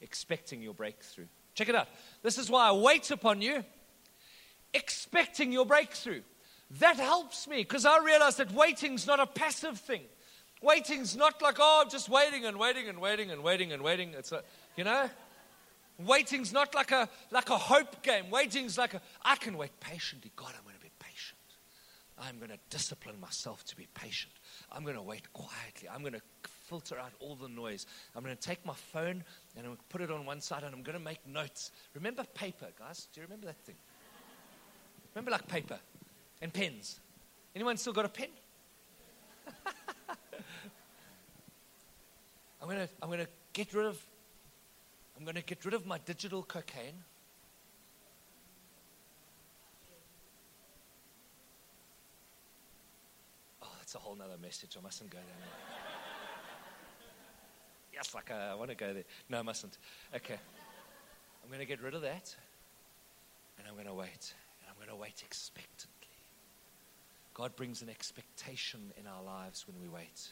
expecting 0.00 0.62
your 0.62 0.74
breakthrough. 0.74 1.26
Check 1.54 1.68
it 1.68 1.74
out. 1.74 1.88
This 2.22 2.38
is 2.38 2.50
why 2.50 2.68
I 2.68 2.72
wait 2.72 3.10
upon 3.10 3.40
you, 3.40 3.64
expecting 4.74 5.52
your 5.52 5.64
breakthrough. 5.64 6.22
That 6.80 6.96
helps 6.96 7.48
me 7.48 7.58
because 7.58 7.86
I 7.86 8.04
realize 8.04 8.36
that 8.36 8.52
waiting's 8.52 9.06
not 9.06 9.20
a 9.20 9.26
passive 9.26 9.78
thing. 9.78 10.02
Waiting's 10.62 11.16
not 11.16 11.42
like, 11.42 11.56
oh, 11.58 11.82
I'm 11.84 11.90
just 11.90 12.08
waiting 12.08 12.44
and 12.46 12.58
waiting 12.58 12.88
and 12.88 13.00
waiting 13.00 13.30
and 13.30 13.42
waiting 13.42 13.72
and 13.72 13.82
waiting. 13.82 14.14
It's 14.16 14.32
a, 14.32 14.42
you 14.76 14.84
know, 14.84 15.08
waiting's 15.98 16.52
not 16.52 16.74
like 16.74 16.92
a 16.92 17.08
like 17.30 17.50
a 17.50 17.58
hope 17.58 18.02
game. 18.02 18.30
Waiting's 18.30 18.78
like 18.78 18.94
a, 18.94 19.00
I 19.22 19.36
can 19.36 19.56
wait 19.56 19.78
patiently. 19.80 20.32
God, 20.34 20.52
I'm 20.56 20.64
going 20.64 20.76
to 20.76 20.82
be 20.82 20.90
patient. 20.98 21.38
I'm 22.18 22.38
going 22.38 22.50
to 22.50 22.58
discipline 22.70 23.20
myself 23.20 23.64
to 23.66 23.76
be 23.76 23.86
patient. 23.94 24.32
I'm 24.72 24.82
going 24.82 24.96
to 24.96 25.02
wait 25.02 25.30
quietly. 25.32 25.88
I'm 25.92 26.00
going 26.00 26.14
to 26.14 26.22
filter 26.66 26.98
out 26.98 27.12
all 27.20 27.36
the 27.36 27.48
noise. 27.48 27.86
I'm 28.14 28.24
going 28.24 28.34
to 28.34 28.40
take 28.40 28.64
my 28.64 28.74
phone 28.74 29.22
and 29.56 29.58
I'm 29.58 29.64
going 29.64 29.76
to 29.76 29.82
put 29.90 30.00
it 30.00 30.10
on 30.10 30.24
one 30.24 30.40
side 30.40 30.62
and 30.64 30.74
I'm 30.74 30.82
going 30.82 30.98
to 30.98 31.04
make 31.04 31.26
notes. 31.26 31.70
Remember 31.94 32.24
paper, 32.34 32.66
guys? 32.78 33.08
Do 33.12 33.20
you 33.20 33.26
remember 33.26 33.46
that 33.46 33.58
thing? 33.60 33.76
Remember 35.14 35.30
like 35.30 35.46
paper 35.46 35.78
and 36.42 36.52
pens? 36.52 37.00
Anyone 37.54 37.76
still 37.76 37.92
got 37.92 38.04
a 38.04 38.08
pen? 38.08 38.28
I'm 42.60 42.68
going 42.68 42.80
to 42.80 42.88
I'm 43.02 43.08
going 43.08 43.20
to 43.20 43.28
get 43.52 43.72
rid 43.74 43.86
of 43.86 44.00
I'm 45.16 45.24
going 45.24 45.36
to 45.36 45.42
get 45.42 45.64
rid 45.64 45.74
of 45.74 45.86
my 45.86 45.98
digital 45.98 46.42
cocaine. 46.42 47.02
Oh, 53.62 53.68
that's 53.78 53.94
a 53.94 53.98
whole 53.98 54.14
nother 54.14 54.36
message. 54.40 54.76
I 54.78 54.82
mustn't 54.82 55.10
go 55.10 55.18
there. 55.18 55.48
yes, 57.94 58.14
like 58.14 58.30
uh, 58.30 58.52
I 58.52 58.54
want 58.54 58.70
to 58.70 58.76
go 58.76 58.92
there. 58.92 59.04
No, 59.30 59.38
I 59.38 59.42
mustn't. 59.42 59.78
Okay. 60.14 60.38
I'm 61.42 61.48
going 61.48 61.60
to 61.60 61.66
get 61.66 61.80
rid 61.82 61.94
of 61.94 62.02
that. 62.02 62.34
And 63.58 63.66
I'm 63.66 63.74
going 63.74 63.86
to 63.86 63.94
wait. 63.94 64.34
And 64.60 64.68
I'm 64.68 64.76
going 64.76 64.88
to 64.88 65.00
wait 65.00 65.22
expectantly. 65.24 65.92
God 67.32 67.56
brings 67.56 67.80
an 67.82 67.88
expectation 67.88 68.92
in 68.98 69.06
our 69.06 69.22
lives 69.22 69.64
when 69.66 69.80
we 69.80 69.88
wait. 69.88 70.28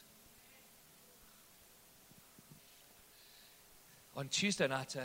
On 4.17 4.29
Tuesday 4.29 4.69
night, 4.69 4.95
uh, 4.97 5.01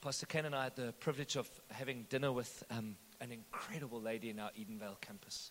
Pastor 0.00 0.24
Ken 0.24 0.44
and 0.44 0.54
I 0.54 0.64
had 0.64 0.76
the 0.76 0.94
privilege 1.00 1.34
of 1.34 1.50
having 1.68 2.06
dinner 2.08 2.30
with 2.30 2.62
um, 2.70 2.94
an 3.20 3.32
incredible 3.32 4.00
lady 4.00 4.30
in 4.30 4.38
our 4.38 4.50
Edenvale 4.50 5.00
campus. 5.00 5.50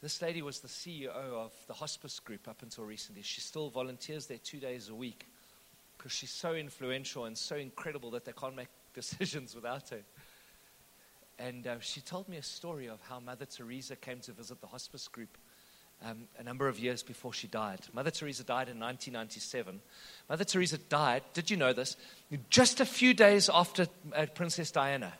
This 0.00 0.22
lady 0.22 0.42
was 0.42 0.60
the 0.60 0.68
CEO 0.68 1.08
of 1.08 1.52
the 1.66 1.74
hospice 1.74 2.20
group 2.20 2.46
up 2.46 2.62
until 2.62 2.84
recently. 2.84 3.22
She 3.22 3.40
still 3.40 3.68
volunteers 3.68 4.26
there 4.26 4.38
two 4.38 4.60
days 4.60 4.90
a 4.90 4.94
week 4.94 5.26
because 5.98 6.12
she's 6.12 6.30
so 6.30 6.54
influential 6.54 7.24
and 7.24 7.36
so 7.36 7.56
incredible 7.56 8.12
that 8.12 8.24
they 8.24 8.32
can't 8.32 8.54
make 8.54 8.68
decisions 8.94 9.56
without 9.56 9.88
her. 9.88 10.02
And 11.40 11.66
uh, 11.66 11.80
she 11.80 12.00
told 12.00 12.28
me 12.28 12.36
a 12.36 12.44
story 12.44 12.86
of 12.86 13.00
how 13.08 13.18
Mother 13.18 13.46
Teresa 13.46 13.96
came 13.96 14.20
to 14.20 14.30
visit 14.30 14.60
the 14.60 14.68
hospice 14.68 15.08
group 15.08 15.36
um, 16.04 16.28
a 16.38 16.42
number 16.42 16.68
of 16.68 16.78
years 16.78 17.02
before 17.02 17.32
she 17.32 17.46
died. 17.46 17.80
Mother 17.92 18.10
Teresa 18.10 18.44
died 18.44 18.68
in 18.68 18.78
1997. 18.78 19.80
Mother 20.28 20.44
Teresa 20.44 20.78
died, 20.78 21.22
did 21.32 21.50
you 21.50 21.56
know 21.56 21.72
this? 21.72 21.96
Just 22.50 22.80
a 22.80 22.84
few 22.84 23.14
days 23.14 23.50
after 23.52 23.86
uh, 24.14 24.26
Princess 24.34 24.70
Diana. 24.70 25.14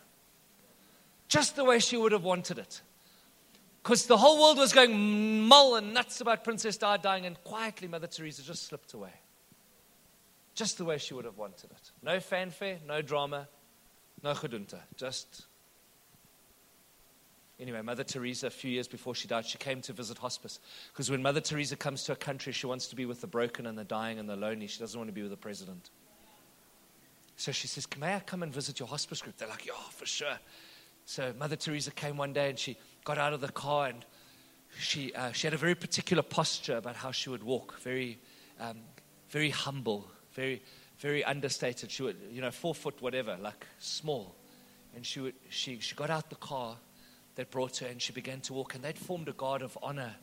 Just 1.28 1.56
the 1.56 1.64
way 1.64 1.78
she 1.78 1.96
would 1.96 2.12
have 2.12 2.24
wanted 2.24 2.58
it. 2.58 2.82
Because 3.82 4.06
the 4.06 4.16
whole 4.16 4.40
world 4.40 4.58
was 4.58 4.72
going 4.72 5.46
mull 5.46 5.76
and 5.76 5.92
nuts 5.92 6.20
about 6.20 6.44
Princess 6.44 6.76
Di 6.76 6.96
dying, 6.98 7.26
and 7.26 7.42
quietly 7.44 7.88
Mother 7.88 8.06
Teresa 8.06 8.42
just 8.42 8.66
slipped 8.66 8.94
away. 8.94 9.12
Just 10.54 10.78
the 10.78 10.84
way 10.84 10.98
she 10.98 11.14
would 11.14 11.24
have 11.24 11.36
wanted 11.36 11.70
it. 11.70 11.90
No 12.02 12.20
fanfare, 12.20 12.78
no 12.86 13.02
drama, 13.02 13.48
no 14.22 14.32
gedoente. 14.32 14.78
Just 14.96 15.46
Anyway, 17.60 17.80
Mother 17.82 18.02
Teresa, 18.02 18.48
a 18.48 18.50
few 18.50 18.70
years 18.70 18.88
before 18.88 19.14
she 19.14 19.28
died, 19.28 19.46
she 19.46 19.58
came 19.58 19.80
to 19.82 19.92
visit 19.92 20.18
hospice. 20.18 20.58
Because 20.92 21.08
when 21.10 21.22
Mother 21.22 21.40
Teresa 21.40 21.76
comes 21.76 22.02
to 22.04 22.12
a 22.12 22.16
country, 22.16 22.52
she 22.52 22.66
wants 22.66 22.88
to 22.88 22.96
be 22.96 23.06
with 23.06 23.20
the 23.20 23.28
broken 23.28 23.66
and 23.66 23.78
the 23.78 23.84
dying 23.84 24.18
and 24.18 24.28
the 24.28 24.34
lonely. 24.34 24.66
She 24.66 24.80
doesn't 24.80 24.98
want 24.98 25.08
to 25.08 25.12
be 25.12 25.22
with 25.22 25.30
the 25.30 25.36
president. 25.36 25.90
So 27.36 27.52
she 27.52 27.68
says, 27.68 27.86
May 27.98 28.14
I 28.14 28.20
come 28.20 28.42
and 28.42 28.52
visit 28.52 28.80
your 28.80 28.88
hospice 28.88 29.22
group? 29.22 29.36
They're 29.36 29.48
like, 29.48 29.66
Yeah, 29.66 29.74
for 29.90 30.06
sure. 30.06 30.38
So 31.04 31.32
Mother 31.38 31.56
Teresa 31.56 31.92
came 31.92 32.16
one 32.16 32.32
day 32.32 32.50
and 32.50 32.58
she 32.58 32.76
got 33.04 33.18
out 33.18 33.32
of 33.32 33.40
the 33.40 33.52
car 33.52 33.88
and 33.88 34.04
she, 34.78 35.14
uh, 35.14 35.30
she 35.32 35.46
had 35.46 35.54
a 35.54 35.58
very 35.58 35.74
particular 35.74 36.22
posture 36.22 36.76
about 36.76 36.96
how 36.96 37.12
she 37.12 37.30
would 37.30 37.44
walk, 37.44 37.78
very, 37.80 38.18
um, 38.58 38.78
very 39.28 39.50
humble, 39.50 40.08
very, 40.32 40.62
very 40.98 41.22
understated. 41.22 41.90
She 41.90 42.02
would, 42.02 42.16
you 42.32 42.40
know, 42.40 42.50
four 42.50 42.74
foot 42.74 43.00
whatever, 43.00 43.36
like 43.40 43.66
small. 43.78 44.34
And 44.96 45.04
she, 45.04 45.20
would, 45.20 45.34
she, 45.50 45.78
she 45.78 45.94
got 45.94 46.10
out 46.10 46.30
the 46.30 46.36
car 46.36 46.76
that 47.36 47.50
brought 47.50 47.78
her, 47.78 47.86
and 47.86 48.00
she 48.00 48.12
began 48.12 48.40
to 48.42 48.52
walk. 48.52 48.74
And 48.74 48.84
they'd 48.84 48.98
formed 48.98 49.28
a 49.28 49.32
guard 49.32 49.62
of 49.62 49.76
honor 49.82 50.14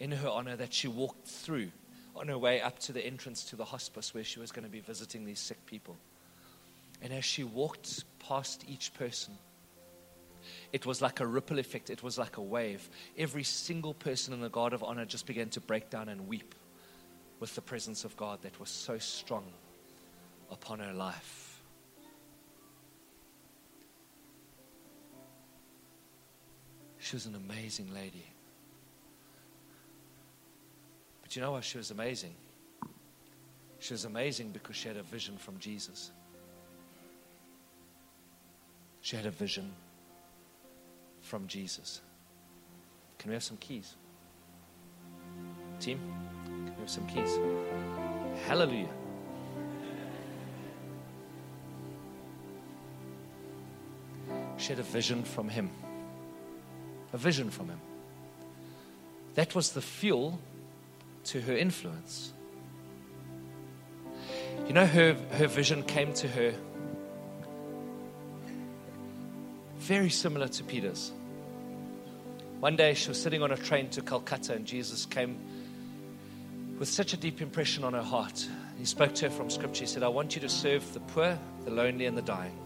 in 0.00 0.12
her 0.12 0.28
honor 0.28 0.56
that 0.56 0.72
she 0.72 0.88
walked 0.88 1.26
through 1.26 1.70
on 2.16 2.28
her 2.28 2.38
way 2.38 2.60
up 2.60 2.78
to 2.80 2.92
the 2.92 3.04
entrance 3.04 3.44
to 3.44 3.56
the 3.56 3.64
hospice 3.64 4.14
where 4.14 4.24
she 4.24 4.40
was 4.40 4.52
going 4.52 4.64
to 4.64 4.70
be 4.70 4.80
visiting 4.80 5.24
these 5.24 5.40
sick 5.40 5.64
people. 5.66 5.96
And 7.00 7.12
as 7.12 7.24
she 7.24 7.44
walked 7.44 8.04
past 8.18 8.64
each 8.68 8.92
person, 8.94 9.34
it 10.72 10.86
was 10.86 11.00
like 11.00 11.20
a 11.20 11.26
ripple 11.26 11.58
effect, 11.58 11.90
it 11.90 12.02
was 12.02 12.18
like 12.18 12.36
a 12.36 12.42
wave. 12.42 12.88
Every 13.16 13.44
single 13.44 13.94
person 13.94 14.34
in 14.34 14.40
the 14.40 14.48
guard 14.48 14.72
of 14.72 14.82
honor 14.82 15.04
just 15.04 15.26
began 15.26 15.48
to 15.50 15.60
break 15.60 15.90
down 15.90 16.08
and 16.08 16.26
weep 16.26 16.54
with 17.40 17.54
the 17.54 17.60
presence 17.60 18.04
of 18.04 18.16
God 18.16 18.42
that 18.42 18.58
was 18.58 18.70
so 18.70 18.98
strong 18.98 19.44
upon 20.50 20.80
her 20.80 20.92
life. 20.92 21.47
She 27.08 27.16
was 27.16 27.24
an 27.24 27.36
amazing 27.36 27.88
lady. 27.94 28.26
But 31.22 31.34
you 31.34 31.40
know 31.40 31.52
what? 31.52 31.64
She 31.64 31.78
was 31.78 31.90
amazing. 31.90 32.34
She 33.78 33.94
was 33.94 34.04
amazing 34.04 34.50
because 34.50 34.76
she 34.76 34.88
had 34.88 34.98
a 34.98 35.02
vision 35.02 35.38
from 35.38 35.58
Jesus. 35.58 36.10
She 39.00 39.16
had 39.16 39.24
a 39.24 39.30
vision 39.30 39.72
from 41.22 41.46
Jesus. 41.46 42.02
Can 43.16 43.30
we 43.30 43.36
have 43.36 43.42
some 43.42 43.56
keys? 43.56 43.94
Team, 45.80 45.98
can 46.44 46.74
we 46.74 46.80
have 46.80 46.90
some 46.90 47.06
keys? 47.06 47.38
Hallelujah. 48.46 48.90
She 54.58 54.68
had 54.68 54.78
a 54.78 54.82
vision 54.82 55.22
from 55.24 55.48
Him 55.48 55.70
a 57.12 57.16
vision 57.16 57.50
from 57.50 57.68
him. 57.68 57.80
That 59.34 59.54
was 59.54 59.72
the 59.72 59.82
fuel 59.82 60.38
to 61.24 61.40
her 61.42 61.56
influence. 61.56 62.32
You 64.66 64.74
know, 64.74 64.86
her, 64.86 65.14
her 65.32 65.46
vision 65.46 65.82
came 65.82 66.12
to 66.14 66.28
her 66.28 66.54
very 69.78 70.10
similar 70.10 70.48
to 70.48 70.64
Peter's. 70.64 71.12
One 72.60 72.76
day 72.76 72.94
she 72.94 73.08
was 73.08 73.22
sitting 73.22 73.42
on 73.42 73.52
a 73.52 73.56
train 73.56 73.88
to 73.90 74.02
Calcutta, 74.02 74.54
and 74.54 74.66
Jesus 74.66 75.06
came 75.06 75.38
with 76.78 76.88
such 76.88 77.12
a 77.12 77.16
deep 77.16 77.40
impression 77.40 77.84
on 77.84 77.94
her 77.94 78.02
heart. 78.02 78.46
He 78.78 78.84
spoke 78.84 79.14
to 79.14 79.28
her 79.28 79.34
from 79.34 79.48
Scripture. 79.48 79.80
He 79.80 79.86
said, 79.86 80.02
I 80.02 80.08
want 80.08 80.34
you 80.34 80.40
to 80.42 80.48
serve 80.48 80.92
the 80.92 81.00
poor, 81.00 81.38
the 81.64 81.70
lonely, 81.70 82.06
and 82.06 82.16
the 82.16 82.22
dying. 82.22 82.56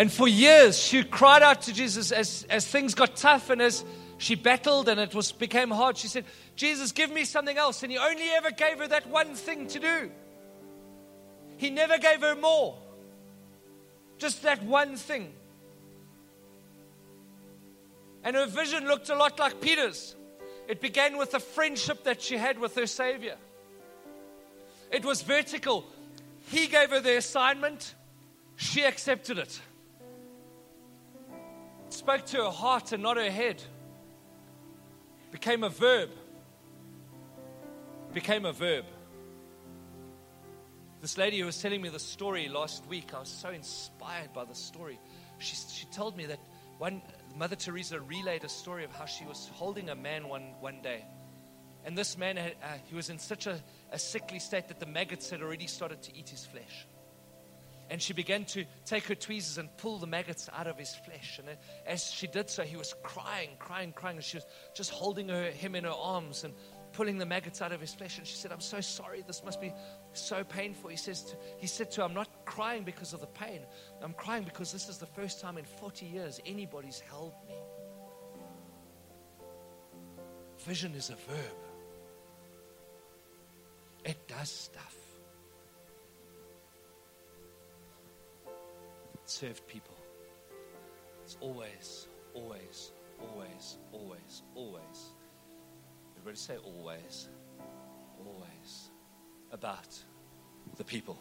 And 0.00 0.10
for 0.10 0.26
years, 0.26 0.78
she 0.78 1.04
cried 1.04 1.42
out 1.42 1.60
to 1.62 1.74
Jesus 1.74 2.10
as, 2.10 2.46
as 2.48 2.66
things 2.66 2.94
got 2.94 3.16
tough 3.16 3.50
and 3.50 3.60
as 3.60 3.84
she 4.16 4.34
battled 4.34 4.88
and 4.88 4.98
it 4.98 5.14
was, 5.14 5.30
became 5.30 5.70
hard. 5.70 5.98
She 5.98 6.08
said, 6.08 6.24
Jesus, 6.56 6.92
give 6.92 7.12
me 7.12 7.26
something 7.26 7.58
else. 7.58 7.82
And 7.82 7.92
he 7.92 7.98
only 7.98 8.30
ever 8.30 8.50
gave 8.50 8.78
her 8.78 8.88
that 8.88 9.06
one 9.10 9.34
thing 9.34 9.66
to 9.66 9.78
do. 9.78 10.10
He 11.58 11.68
never 11.68 11.98
gave 11.98 12.22
her 12.22 12.34
more. 12.34 12.78
Just 14.16 14.42
that 14.44 14.62
one 14.62 14.96
thing. 14.96 15.34
And 18.24 18.36
her 18.36 18.46
vision 18.46 18.88
looked 18.88 19.10
a 19.10 19.14
lot 19.14 19.38
like 19.38 19.60
Peter's. 19.60 20.16
It 20.66 20.80
began 20.80 21.18
with 21.18 21.32
the 21.32 21.40
friendship 21.40 22.04
that 22.04 22.22
she 22.22 22.38
had 22.38 22.58
with 22.58 22.74
her 22.76 22.86
Savior. 22.86 23.36
It 24.90 25.04
was 25.04 25.20
vertical. 25.20 25.84
He 26.48 26.68
gave 26.68 26.88
her 26.88 27.00
the 27.00 27.18
assignment, 27.18 27.94
she 28.56 28.82
accepted 28.82 29.36
it 29.36 29.60
spoke 31.92 32.26
to 32.26 32.38
her 32.38 32.50
heart 32.50 32.92
and 32.92 33.02
not 33.02 33.16
her 33.16 33.30
head. 33.30 33.62
Became 35.30 35.64
a 35.64 35.68
verb. 35.68 36.10
Became 38.12 38.44
a 38.44 38.52
verb. 38.52 38.84
This 41.00 41.16
lady 41.16 41.38
who 41.38 41.46
was 41.46 41.60
telling 41.60 41.80
me 41.80 41.88
the 41.88 41.98
story 41.98 42.48
last 42.48 42.86
week, 42.86 43.14
I 43.14 43.20
was 43.20 43.28
so 43.28 43.50
inspired 43.50 44.32
by 44.34 44.44
the 44.44 44.54
story. 44.54 44.98
She, 45.38 45.56
she 45.56 45.86
told 45.86 46.16
me 46.16 46.26
that 46.26 46.40
one 46.78 47.00
Mother 47.36 47.56
Teresa 47.56 48.00
relayed 48.00 48.44
a 48.44 48.48
story 48.48 48.84
of 48.84 48.92
how 48.92 49.06
she 49.06 49.24
was 49.24 49.50
holding 49.54 49.88
a 49.88 49.94
man 49.94 50.28
one, 50.28 50.54
one 50.60 50.82
day. 50.82 51.04
And 51.84 51.96
this 51.96 52.18
man, 52.18 52.36
had, 52.36 52.54
uh, 52.62 52.66
he 52.84 52.94
was 52.94 53.08
in 53.08 53.18
such 53.18 53.46
a, 53.46 53.58
a 53.92 53.98
sickly 53.98 54.38
state 54.38 54.68
that 54.68 54.80
the 54.80 54.86
maggots 54.86 55.30
had 55.30 55.40
already 55.40 55.66
started 55.66 56.02
to 56.02 56.16
eat 56.16 56.28
his 56.28 56.44
flesh. 56.44 56.86
And 57.90 58.00
she 58.00 58.12
began 58.12 58.44
to 58.46 58.64
take 58.84 59.04
her 59.06 59.16
tweezers 59.16 59.58
and 59.58 59.68
pull 59.76 59.98
the 59.98 60.06
maggots 60.06 60.48
out 60.56 60.68
of 60.68 60.78
his 60.78 60.94
flesh. 60.94 61.40
And 61.40 61.48
as 61.84 62.04
she 62.04 62.28
did 62.28 62.48
so, 62.48 62.62
he 62.62 62.76
was 62.76 62.94
crying, 63.02 63.50
crying, 63.58 63.92
crying. 63.92 64.16
And 64.16 64.24
she 64.24 64.36
was 64.36 64.46
just 64.74 64.90
holding 64.90 65.28
her, 65.28 65.50
him 65.50 65.74
in 65.74 65.82
her 65.82 65.90
arms 65.90 66.44
and 66.44 66.54
pulling 66.92 67.18
the 67.18 67.26
maggots 67.26 67.60
out 67.60 67.72
of 67.72 67.80
his 67.80 67.92
flesh. 67.92 68.16
And 68.18 68.26
she 68.26 68.36
said, 68.36 68.52
I'm 68.52 68.60
so 68.60 68.80
sorry. 68.80 69.24
This 69.26 69.42
must 69.44 69.60
be 69.60 69.72
so 70.12 70.44
painful. 70.44 70.90
He, 70.90 70.96
says 70.96 71.24
to, 71.24 71.36
he 71.58 71.66
said 71.66 71.90
to 71.92 72.02
her, 72.02 72.06
I'm 72.06 72.14
not 72.14 72.28
crying 72.44 72.84
because 72.84 73.12
of 73.12 73.20
the 73.20 73.26
pain. 73.26 73.60
I'm 74.02 74.14
crying 74.14 74.44
because 74.44 74.72
this 74.72 74.88
is 74.88 74.98
the 74.98 75.06
first 75.06 75.40
time 75.40 75.58
in 75.58 75.64
40 75.64 76.06
years 76.06 76.40
anybody's 76.46 77.00
held 77.00 77.32
me. 77.48 77.56
Vision 80.60 80.94
is 80.94 81.10
a 81.10 81.14
verb, 81.14 81.56
it 84.04 84.28
does 84.28 84.50
stuff. 84.50 84.99
Served 89.30 89.66
people. 89.66 89.96
It's 91.24 91.36
always, 91.40 92.08
always, 92.34 92.92
always, 93.20 93.78
always, 93.92 94.42
always. 94.54 95.14
Everybody 96.16 96.36
say 96.36 96.56
always, 96.64 97.28
always 98.26 98.90
about 99.52 99.98
the 100.76 100.84
people. 100.84 101.18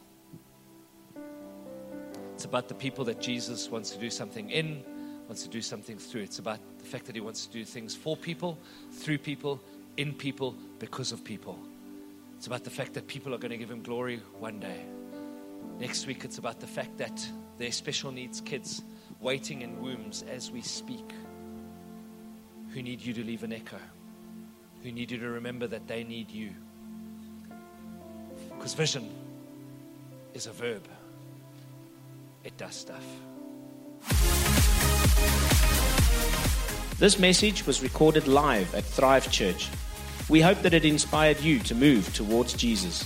It's 2.33 2.45
about 2.45 2.67
the 2.67 2.73
people 2.73 3.05
that 3.05 3.21
Jesus 3.21 3.69
wants 3.69 3.91
to 3.91 3.99
do 3.99 4.09
something 4.09 4.49
in, 4.49 4.83
wants 5.27 5.43
to 5.43 5.49
do 5.49 5.61
something 5.61 5.97
through. 5.97 6.21
It's 6.21 6.39
about 6.39 6.59
the 6.79 6.85
fact 6.85 7.05
that 7.05 7.15
He 7.15 7.21
wants 7.21 7.45
to 7.45 7.51
do 7.51 7.63
things 7.63 7.95
for 7.95 8.17
people, 8.17 8.57
through 8.91 9.19
people, 9.19 9.59
in 9.97 10.13
people, 10.13 10.55
because 10.79 11.11
of 11.11 11.23
people. 11.23 11.59
It's 12.37 12.47
about 12.47 12.63
the 12.63 12.69
fact 12.69 12.93
that 12.93 13.07
people 13.07 13.35
are 13.35 13.37
going 13.37 13.51
to 13.51 13.57
give 13.57 13.69
Him 13.69 13.83
glory 13.83 14.21
one 14.39 14.59
day. 14.59 14.85
Next 15.79 16.07
week, 16.07 16.25
it's 16.25 16.37
about 16.37 16.59
the 16.59 16.67
fact 16.67 16.97
that 16.97 17.25
there's 17.57 17.75
special 17.75 18.11
needs 18.11 18.41
kids 18.41 18.83
waiting 19.21 19.61
in 19.61 19.81
wombs 19.81 20.25
as 20.29 20.51
we 20.51 20.61
speak 20.61 21.09
who 22.73 22.81
need 22.81 22.99
you 22.99 23.13
to 23.13 23.23
leave 23.23 23.43
an 23.43 23.53
echo, 23.53 23.79
who 24.83 24.91
need 24.91 25.09
you 25.09 25.17
to 25.17 25.29
remember 25.29 25.67
that 25.67 25.87
they 25.87 26.03
need 26.03 26.29
you. 26.29 26.51
Because 28.57 28.73
vision 28.73 29.09
is 30.33 30.47
a 30.47 30.51
verb, 30.51 30.85
it 32.43 32.57
does 32.57 32.75
stuff. 32.75 33.05
This 36.99 37.17
message 37.17 37.65
was 37.65 37.81
recorded 37.81 38.27
live 38.27 38.75
at 38.75 38.83
Thrive 38.83 39.31
Church. 39.31 39.69
We 40.27 40.41
hope 40.41 40.61
that 40.63 40.73
it 40.73 40.83
inspired 40.83 41.39
you 41.39 41.59
to 41.59 41.73
move 41.73 42.13
towards 42.13 42.53
Jesus. 42.53 43.05